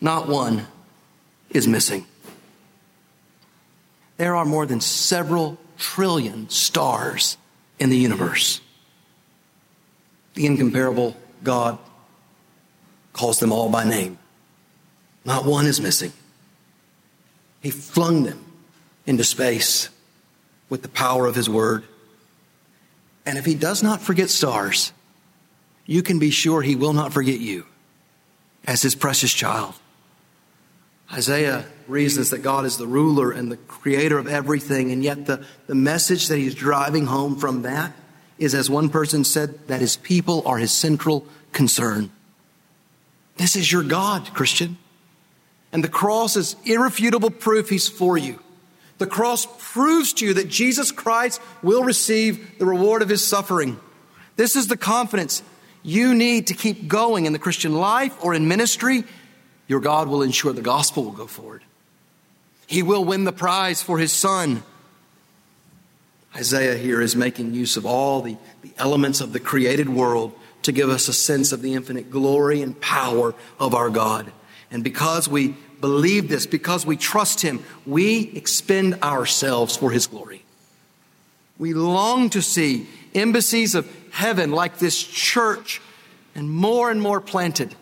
not 0.00 0.28
one 0.28 0.68
is 1.50 1.66
missing. 1.66 2.06
There 4.18 4.36
are 4.36 4.44
more 4.44 4.66
than 4.66 4.80
several 4.80 5.58
trillion 5.78 6.48
stars 6.48 7.36
in 7.80 7.90
the 7.90 7.96
universe. 7.96 8.60
The 10.34 10.46
incomparable 10.46 11.16
God 11.42 11.76
calls 13.12 13.40
them 13.40 13.50
all 13.50 13.68
by 13.68 13.82
name. 13.82 14.16
Not 15.24 15.44
one 15.44 15.66
is 15.66 15.80
missing. 15.80 16.12
He 17.60 17.70
flung 17.70 18.22
them 18.22 18.44
into 19.06 19.24
space 19.24 19.88
with 20.70 20.80
the 20.82 20.88
power 20.88 21.26
of 21.26 21.34
his 21.34 21.50
word. 21.50 21.84
And 23.26 23.36
if 23.36 23.44
he 23.44 23.54
does 23.54 23.82
not 23.82 24.00
forget 24.00 24.30
stars, 24.30 24.92
you 25.84 26.02
can 26.02 26.18
be 26.18 26.30
sure 26.30 26.62
he 26.62 26.76
will 26.76 26.94
not 26.94 27.12
forget 27.12 27.40
you 27.40 27.66
as 28.64 28.80
his 28.80 28.94
precious 28.94 29.32
child. 29.32 29.74
Isaiah 31.12 31.66
reasons 31.88 32.30
that 32.30 32.38
God 32.38 32.64
is 32.64 32.76
the 32.76 32.86
ruler 32.86 33.32
and 33.32 33.50
the 33.50 33.56
creator 33.56 34.16
of 34.16 34.28
everything, 34.28 34.92
and 34.92 35.02
yet 35.02 35.26
the, 35.26 35.44
the 35.66 35.74
message 35.74 36.28
that 36.28 36.38
he's 36.38 36.54
driving 36.54 37.06
home 37.06 37.36
from 37.36 37.62
that 37.62 37.92
is, 38.38 38.54
as 38.54 38.70
one 38.70 38.88
person 38.88 39.24
said, 39.24 39.66
that 39.66 39.80
his 39.80 39.96
people 39.96 40.42
are 40.46 40.58
his 40.58 40.72
central 40.72 41.26
concern. 41.52 42.10
This 43.36 43.56
is 43.56 43.70
your 43.70 43.82
God, 43.82 44.32
Christian. 44.34 44.78
And 45.72 45.82
the 45.84 45.88
cross 45.88 46.36
is 46.36 46.56
irrefutable 46.64 47.30
proof 47.30 47.68
he's 47.68 47.88
for 47.88 48.16
you. 48.16 48.40
The 49.00 49.06
cross 49.06 49.46
proves 49.72 50.12
to 50.12 50.26
you 50.26 50.34
that 50.34 50.48
Jesus 50.48 50.92
Christ 50.92 51.40
will 51.62 51.82
receive 51.82 52.58
the 52.58 52.66
reward 52.66 53.00
of 53.00 53.08
his 53.08 53.26
suffering. 53.26 53.80
This 54.36 54.56
is 54.56 54.68
the 54.68 54.76
confidence 54.76 55.42
you 55.82 56.14
need 56.14 56.48
to 56.48 56.54
keep 56.54 56.86
going 56.86 57.24
in 57.24 57.32
the 57.32 57.38
Christian 57.38 57.72
life 57.72 58.14
or 58.22 58.34
in 58.34 58.46
ministry. 58.46 59.04
Your 59.68 59.80
God 59.80 60.06
will 60.06 60.20
ensure 60.20 60.52
the 60.52 60.60
gospel 60.60 61.04
will 61.04 61.12
go 61.12 61.26
forward. 61.26 61.64
He 62.66 62.82
will 62.82 63.02
win 63.02 63.24
the 63.24 63.32
prize 63.32 63.82
for 63.82 63.98
his 63.98 64.12
son. 64.12 64.64
Isaiah 66.36 66.76
here 66.76 67.00
is 67.00 67.16
making 67.16 67.54
use 67.54 67.78
of 67.78 67.86
all 67.86 68.20
the, 68.20 68.36
the 68.60 68.72
elements 68.76 69.22
of 69.22 69.32
the 69.32 69.40
created 69.40 69.88
world 69.88 70.38
to 70.64 70.72
give 70.72 70.90
us 70.90 71.08
a 71.08 71.14
sense 71.14 71.52
of 71.52 71.62
the 71.62 71.72
infinite 71.72 72.10
glory 72.10 72.60
and 72.60 72.78
power 72.82 73.34
of 73.58 73.74
our 73.74 73.88
God. 73.88 74.30
And 74.70 74.84
because 74.84 75.26
we 75.26 75.56
believe 75.80 76.28
this, 76.28 76.46
because 76.46 76.84
we 76.84 76.96
trust 76.96 77.40
Him, 77.40 77.62
we 77.86 78.30
expend 78.34 78.94
ourselves 79.02 79.76
for 79.76 79.90
His 79.90 80.06
glory. 80.06 80.44
We 81.58 81.74
long 81.74 82.30
to 82.30 82.42
see 82.42 82.86
embassies 83.14 83.74
of 83.74 83.90
heaven 84.12 84.50
like 84.50 84.78
this 84.78 85.02
church 85.02 85.80
and 86.34 86.50
more 86.50 86.90
and 86.90 87.00
more 87.00 87.20
planted 87.20 87.74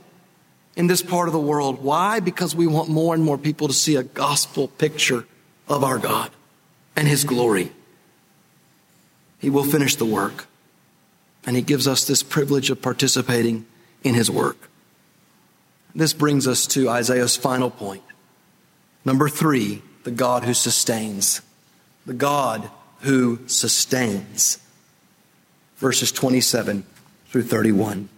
in 0.76 0.86
this 0.86 1.02
part 1.02 1.28
of 1.28 1.32
the 1.32 1.40
world. 1.40 1.82
Why? 1.82 2.20
Because 2.20 2.54
we 2.54 2.66
want 2.66 2.88
more 2.88 3.14
and 3.14 3.22
more 3.22 3.38
people 3.38 3.68
to 3.68 3.74
see 3.74 3.96
a 3.96 4.02
gospel 4.02 4.68
picture 4.68 5.26
of 5.68 5.84
our 5.84 5.98
God 5.98 6.30
and 6.96 7.06
His 7.06 7.24
glory. 7.24 7.72
He 9.40 9.50
will 9.50 9.64
finish 9.64 9.96
the 9.96 10.04
work, 10.04 10.46
and 11.46 11.54
He 11.54 11.62
gives 11.62 11.86
us 11.86 12.04
this 12.04 12.22
privilege 12.22 12.70
of 12.70 12.82
participating 12.82 13.66
in 14.02 14.14
His 14.14 14.30
work. 14.30 14.67
This 15.98 16.12
brings 16.12 16.46
us 16.46 16.68
to 16.68 16.88
Isaiah's 16.88 17.36
final 17.36 17.70
point. 17.70 18.04
Number 19.04 19.28
three, 19.28 19.82
the 20.04 20.12
God 20.12 20.44
who 20.44 20.54
sustains. 20.54 21.42
The 22.06 22.14
God 22.14 22.70
who 23.00 23.40
sustains. 23.48 24.58
Verses 25.78 26.12
27 26.12 26.84
through 27.30 27.42
31. 27.42 28.08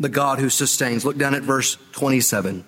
The 0.00 0.08
God 0.08 0.40
who 0.40 0.50
sustains. 0.50 1.04
Look 1.04 1.16
down 1.16 1.36
at 1.36 1.42
verse 1.42 1.78
27. 1.92 2.64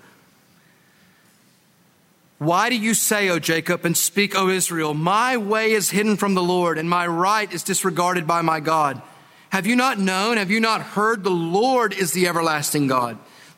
Why 2.39 2.71
do 2.71 2.77
you 2.77 2.95
say, 2.95 3.31
O 3.31 3.41
Jacob, 3.41 3.85
and 3.85 3.97
speak, 3.97 4.37
O 4.37 4.49
Israel, 4.49 4.95
my 4.95 5.37
way 5.37 5.73
is 5.73 5.91
hidden 5.91 6.17
from 6.17 6.35
the 6.35 6.43
Lord, 6.43 6.79
and 6.79 6.89
my 6.89 7.05
right 7.05 7.53
is 7.53 7.65
disregarded 7.65 8.29
by 8.29 8.43
my 8.43 8.61
God? 8.61 9.03
Have 9.51 9.67
you 9.67 9.75
not 9.75 9.99
known? 9.99 10.37
Have 10.37 10.53
you 10.53 10.61
not 10.61 10.83
heard? 10.83 11.25
The 11.25 11.31
Lord 11.31 11.93
is 11.93 12.13
the 12.13 12.29
everlasting 12.29 12.87
God 12.87 13.19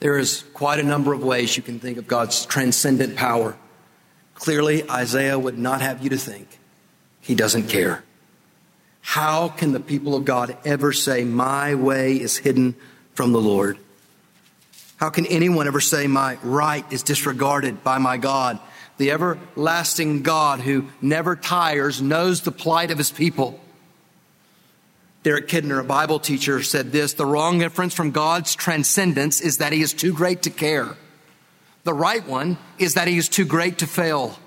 There 0.00 0.18
is 0.18 0.44
quite 0.54 0.78
a 0.78 0.84
number 0.84 1.12
of 1.12 1.22
ways 1.22 1.56
you 1.56 1.62
can 1.62 1.80
think 1.80 1.98
of 1.98 2.06
God's 2.06 2.46
transcendent 2.46 3.16
power. 3.16 3.56
Clearly, 4.34 4.88
Isaiah 4.88 5.38
would 5.38 5.58
not 5.58 5.80
have 5.80 6.02
you 6.02 6.10
to 6.10 6.16
think 6.16 6.58
he 7.20 7.34
doesn't 7.34 7.68
care. 7.68 8.04
How 9.00 9.48
can 9.48 9.72
the 9.72 9.80
people 9.80 10.14
of 10.14 10.24
God 10.24 10.56
ever 10.64 10.92
say, 10.92 11.24
My 11.24 11.74
way 11.74 12.14
is 12.14 12.36
hidden 12.36 12.76
from 13.14 13.32
the 13.32 13.40
Lord? 13.40 13.78
How 14.96 15.10
can 15.10 15.26
anyone 15.26 15.66
ever 15.66 15.80
say, 15.80 16.06
My 16.06 16.38
right 16.42 16.84
is 16.92 17.02
disregarded 17.02 17.82
by 17.82 17.98
my 17.98 18.16
God? 18.16 18.60
The 18.98 19.10
everlasting 19.12 20.22
God 20.22 20.60
who 20.60 20.88
never 21.00 21.36
tires 21.36 22.02
knows 22.02 22.42
the 22.42 22.52
plight 22.52 22.90
of 22.90 22.98
his 22.98 23.10
people. 23.10 23.60
Derek 25.22 25.48
Kidner, 25.48 25.80
a 25.80 25.84
Bible 25.84 26.20
teacher, 26.20 26.62
said 26.62 26.92
this 26.92 27.14
The 27.14 27.26
wrong 27.26 27.62
inference 27.62 27.94
from 27.94 28.10
God's 28.10 28.54
transcendence 28.54 29.40
is 29.40 29.58
that 29.58 29.72
he 29.72 29.82
is 29.82 29.92
too 29.92 30.12
great 30.12 30.42
to 30.42 30.50
care. 30.50 30.96
The 31.84 31.94
right 31.94 32.26
one 32.26 32.58
is 32.78 32.94
that 32.94 33.08
he 33.08 33.18
is 33.18 33.28
too 33.28 33.44
great 33.44 33.78
to 33.78 33.86
fail. 33.86 34.38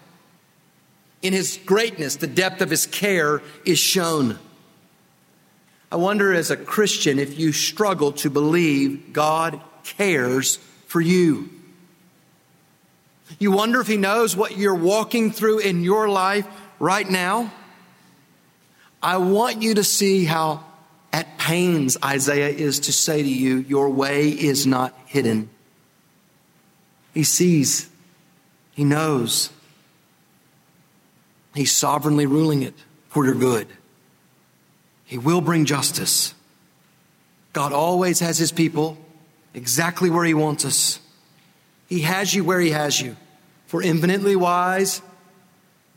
In 1.22 1.34
his 1.34 1.59
greatness, 1.65 2.15
the 2.15 2.28
depth 2.28 2.61
of 2.61 2.69
his 2.69 2.88
care 2.88 3.41
is 3.65 3.80
shown. 3.80 4.39
I 5.91 5.97
wonder, 5.97 6.34
as 6.34 6.51
a 6.51 6.57
Christian, 6.57 7.19
if 7.19 7.38
you 7.38 7.51
struggle 7.51 8.13
to 8.13 8.30
believe 8.30 9.11
God 9.11 9.59
cares 9.84 10.57
for 10.88 11.01
you. 11.01 11.49
You 13.39 13.51
wonder 13.51 13.82
if 13.82 13.88
He 13.88 13.97
knows 13.97 14.36
what 14.36 14.57
you're 14.57 14.76
walking 14.76 15.32
through 15.32 15.59
in 15.59 15.84
your 15.84 16.09
life 16.09 16.47
right 16.80 17.09
now. 17.09 17.51
I 19.02 19.18
want 19.18 19.62
you 19.62 19.76
to 19.76 19.84
see 19.84 20.26
how 20.26 20.64
at 21.12 21.38
pains 21.38 21.97
Isaiah 22.04 22.49
is 22.49 22.82
to 22.82 22.93
say 22.93 23.22
to 23.22 23.30
you, 23.30 23.58
Your 23.58 23.89
way 23.89 24.30
is 24.30 24.66
not 24.66 24.97
hidden. 25.06 25.49
He 27.14 27.24
sees, 27.24 27.89
He 28.74 28.84
knows, 28.84 29.49
He's 31.54 31.72
sovereignly 31.72 32.26
ruling 32.26 32.64
it 32.64 32.76
for 33.10 33.26
your 33.26 33.36
good. 33.36 33.68
He 35.04 35.18
will 35.18 35.41
bring 35.41 35.66
justice. 35.66 36.34
God 37.52 37.74
always 37.74 38.22
has 38.22 38.38
His 38.38 38.52
people 38.52 38.97
exactly 39.54 40.10
where 40.10 40.24
He 40.24 40.34
wants 40.34 40.64
us. 40.64 40.99
He 41.89 42.02
has 42.02 42.34
you 42.34 42.45
where 42.45 42.62
He 42.62 42.70
has 42.70 43.02
you 43.02 43.18
for 43.66 43.82
infinitely 43.82 44.38
wise 44.38 45.02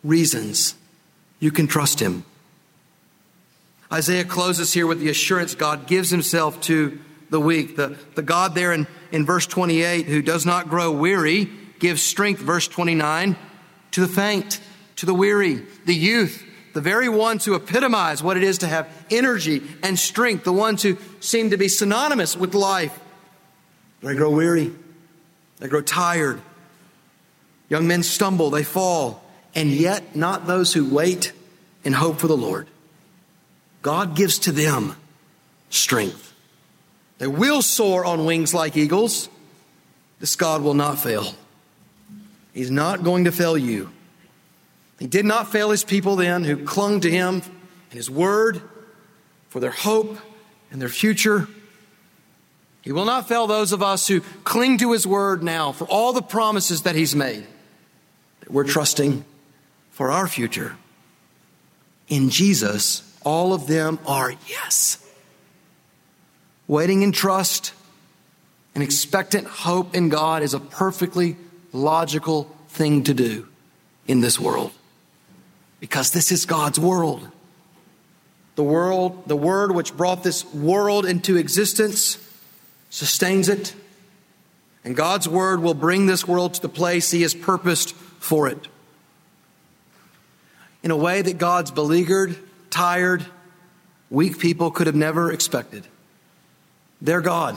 reasons. 0.02 0.74
You 1.38 1.52
can 1.52 1.68
trust 1.68 2.00
Him. 2.00 2.24
Isaiah 3.93 4.24
closes 4.24 4.72
here 4.72 4.87
with 4.87 5.01
the 5.01 5.11
assurance 5.11 5.55
God 5.55 5.87
gives 5.87 6.11
Himself 6.11 6.61
to 6.62 6.99
the 7.30 7.41
weak. 7.41 7.76
The, 7.76 7.97
the 8.14 8.22
God 8.22 8.55
there 8.55 8.72
in, 8.72 8.87
in 9.12 9.26
verse 9.26 9.47
28 9.47 10.07
who 10.07 10.22
does 10.22 10.47
not 10.47 10.68
grow 10.68 10.91
weary 10.93 11.51
gives 11.78 12.03
strength, 12.03 12.41
verse 12.41 12.68
29, 12.68 13.37
to 13.93 14.01
the 14.01 14.09
faint, 14.09 14.61
to 14.97 15.07
the 15.07 15.14
weary, 15.14 15.66
the 15.85 15.95
youth, 15.95 16.45
the 16.72 16.80
very 16.80 17.09
ones 17.09 17.45
who 17.45 17.55
epitomize 17.55 18.22
what 18.22 18.37
it 18.37 18.43
is 18.43 18.59
to 18.59 18.66
have 18.66 18.89
energy 19.11 19.62
and 19.82 19.99
strength, 19.99 20.45
the 20.45 20.53
ones 20.53 20.82
who 20.82 20.97
seem 21.20 21.51
to 21.51 21.57
be 21.57 21.68
synonymous 21.68 22.37
with 22.37 22.55
life. 22.55 22.99
They 24.03 24.14
grow 24.14 24.30
weary. 24.30 24.72
They 25.59 25.68
grow 25.68 25.82
tired. 25.82 26.41
Young 27.68 27.87
men 27.87 28.03
stumble, 28.03 28.51
they 28.51 28.64
fall, 28.64 29.22
and 29.55 29.70
yet 29.70 30.16
not 30.16 30.47
those 30.47 30.72
who 30.74 30.89
wait 30.93 31.32
and 31.85 31.95
hope 31.95 32.18
for 32.18 32.26
the 32.26 32.37
Lord. 32.37 32.68
God 33.85 34.16
gives 34.16 34.39
to 34.41 34.53
them 34.53 34.97
strength. 35.68 36.32
They 37.18 37.26
will 37.26 37.61
soar 37.61 38.03
on 38.07 38.24
wings 38.24 38.55
like 38.55 38.78
eagles. 38.78 39.28
This 40.20 40.37
God 40.37 40.62
will 40.62 40.72
not 40.72 40.99
fail. 40.99 41.35
He's 42.55 42.70
not 42.70 43.05
going 43.05 43.24
to 43.24 43.32
fail 43.32 43.59
you. 43.59 43.91
He 44.99 45.07
did 45.07 45.26
not 45.26 45.53
fail 45.53 45.70
his 45.70 45.85
people 45.85 46.16
then 46.16 46.45
who 46.45 46.64
clung 46.64 47.01
to 47.03 47.11
him 47.11 47.43
and 47.45 47.93
his 47.93 48.11
word 48.11 48.62
for 49.51 49.61
their 49.61 49.70
hope 49.70 50.16
and 50.70 50.80
their 50.80 50.89
future. 50.89 51.47
He 52.80 52.91
will 52.91 53.05
not 53.05 53.28
fail 53.28 53.47
those 53.47 53.72
of 53.72 53.82
us 53.82 54.09
who 54.09 54.22
cling 54.45 54.78
to 54.78 54.93
His 54.93 55.07
word 55.07 55.43
now 55.43 55.72
for 55.72 55.85
all 55.85 56.12
the 56.12 56.22
promises 56.22 56.82
that 56.82 56.95
He's 56.95 57.14
made. 57.14 57.47
That 58.41 58.51
we're 58.51 58.64
trusting 58.64 59.24
for 59.91 60.11
our 60.11 60.26
future. 60.26 60.76
In 62.09 62.30
Jesus, 62.30 63.03
all 63.24 63.52
of 63.52 63.66
them 63.66 63.98
are 64.06 64.32
yes. 64.46 64.98
Waiting 66.66 67.02
in 67.02 67.12
trust 67.12 67.72
and 68.74 68.82
expectant 68.82 69.46
hope 69.46 69.94
in 69.94 70.08
God 70.08 70.42
is 70.42 70.54
a 70.54 70.60
perfectly 70.60 71.36
logical 71.72 72.44
thing 72.68 73.04
to 73.04 73.14
do 73.14 73.48
in 74.06 74.20
this 74.20 74.38
world. 74.38 74.72
Because 75.80 76.10
this 76.10 76.32
is 76.32 76.46
God's 76.46 76.78
world. 76.78 77.28
The 78.56 78.62
world, 78.62 79.26
the 79.26 79.36
word 79.36 79.72
which 79.72 79.96
brought 79.96 80.22
this 80.22 80.44
world 80.54 81.04
into 81.04 81.36
existence 81.36 82.18
sustains 82.90 83.48
it, 83.48 83.74
and 84.84 84.94
God's 84.94 85.28
word 85.28 85.60
will 85.60 85.74
bring 85.74 86.06
this 86.06 86.28
world 86.28 86.54
to 86.54 86.62
the 86.62 86.68
place 86.68 87.10
He 87.10 87.22
has 87.22 87.34
purposed 87.34 87.94
for 87.94 88.46
it. 88.48 88.68
In 90.82 90.90
a 90.90 90.96
way 90.96 91.22
that 91.22 91.38
God's 91.38 91.70
beleaguered, 91.70 92.38
tired, 92.74 93.24
weak 94.10 94.40
people 94.40 94.72
could 94.72 94.88
have 94.88 94.96
never 94.96 95.30
expected. 95.30 95.86
Their 97.00 97.20
God, 97.20 97.56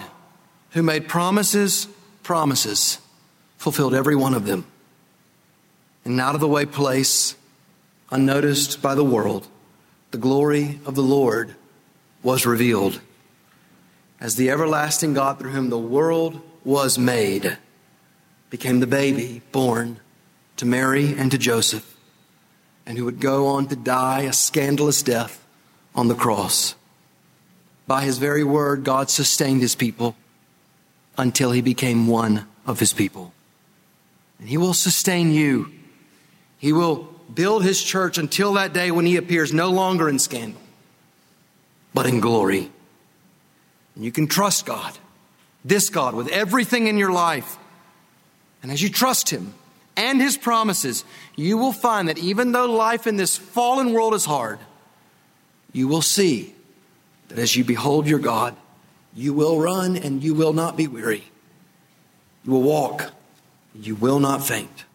who 0.71 0.83
made 0.83 1.07
promises, 1.07 1.87
promises, 2.21 2.99
fulfilled 3.57 3.95
every 3.95 4.15
one 4.15 4.35
of 4.35 4.45
them. 4.45 4.67
In 6.05 6.13
an 6.13 6.19
out 6.19 6.35
of 6.35 6.41
the 6.41 6.47
way 6.47 6.67
place, 6.67 7.35
unnoticed 8.11 8.79
by 8.79 8.93
the 8.93 9.03
world, 9.03 9.47
the 10.11 10.19
glory 10.19 10.79
of 10.85 10.93
the 10.93 11.01
Lord 11.01 11.55
was 12.21 12.45
revealed 12.45 13.01
as 14.19 14.35
the 14.35 14.51
everlasting 14.51 15.15
God 15.15 15.39
through 15.39 15.51
whom 15.51 15.69
the 15.69 15.79
world 15.79 16.41
was 16.63 16.99
made, 16.99 17.57
became 18.51 18.79
the 18.79 18.87
baby 18.87 19.41
born 19.51 19.99
to 20.57 20.65
Mary 20.65 21.15
and 21.17 21.31
to 21.31 21.39
Joseph, 21.39 21.96
and 22.87 22.97
who 22.97 23.03
would 23.03 23.19
go 23.19 23.47
on 23.47 23.67
to 23.67 23.75
die 23.75 24.21
a 24.21 24.33
scandalous 24.33 25.03
death 25.03 25.45
on 25.93 26.07
the 26.07 26.15
cross. 26.15 26.73
By 27.85 28.03
his 28.03 28.17
very 28.17 28.45
word, 28.45 28.85
God 28.85 29.09
sustained 29.09 29.61
his 29.61 29.75
people 29.75 30.15
until 31.17 31.51
he 31.51 31.61
became 31.61 32.07
one 32.07 32.47
of 32.65 32.79
his 32.79 32.93
people. 32.93 33.33
And 34.39 34.47
he 34.47 34.57
will 34.57 34.73
sustain 34.73 35.31
you. 35.31 35.69
He 36.57 36.71
will 36.71 37.09
build 37.33 37.63
his 37.63 37.83
church 37.83 38.17
until 38.17 38.53
that 38.53 38.71
day 38.71 38.89
when 38.89 39.05
he 39.05 39.17
appears 39.17 39.53
no 39.53 39.69
longer 39.69 40.07
in 40.07 40.17
scandal, 40.17 40.61
but 41.93 42.05
in 42.05 42.21
glory. 42.21 42.71
And 43.95 44.05
you 44.05 44.13
can 44.13 44.27
trust 44.27 44.65
God, 44.65 44.97
this 45.65 45.89
God, 45.89 46.15
with 46.15 46.29
everything 46.29 46.87
in 46.87 46.97
your 46.97 47.11
life. 47.11 47.57
And 48.63 48.71
as 48.71 48.81
you 48.81 48.89
trust 48.89 49.29
Him 49.29 49.53
and 49.97 50.21
His 50.21 50.37
promises, 50.37 51.03
you 51.35 51.57
will 51.57 51.73
find 51.73 52.07
that 52.07 52.19
even 52.19 52.53
though 52.53 52.71
life 52.71 53.07
in 53.07 53.17
this 53.17 53.35
fallen 53.35 53.91
world 53.91 54.13
is 54.13 54.23
hard, 54.23 54.59
you 55.73 55.87
will 55.87 56.01
see 56.01 56.53
that 57.27 57.39
as 57.39 57.55
you 57.55 57.65
behold 57.65 58.07
your 58.07 58.19
God, 58.19 58.55
you 59.13 59.33
will 59.33 59.59
run 59.59 59.97
and 59.97 60.23
you 60.23 60.33
will 60.33 60.53
not 60.53 60.77
be 60.77 60.87
weary. 60.87 61.23
You 62.45 62.53
will 62.53 62.63
walk, 62.63 63.11
you 63.75 63.95
will 63.95 64.19
not 64.19 64.45
faint. 64.45 64.85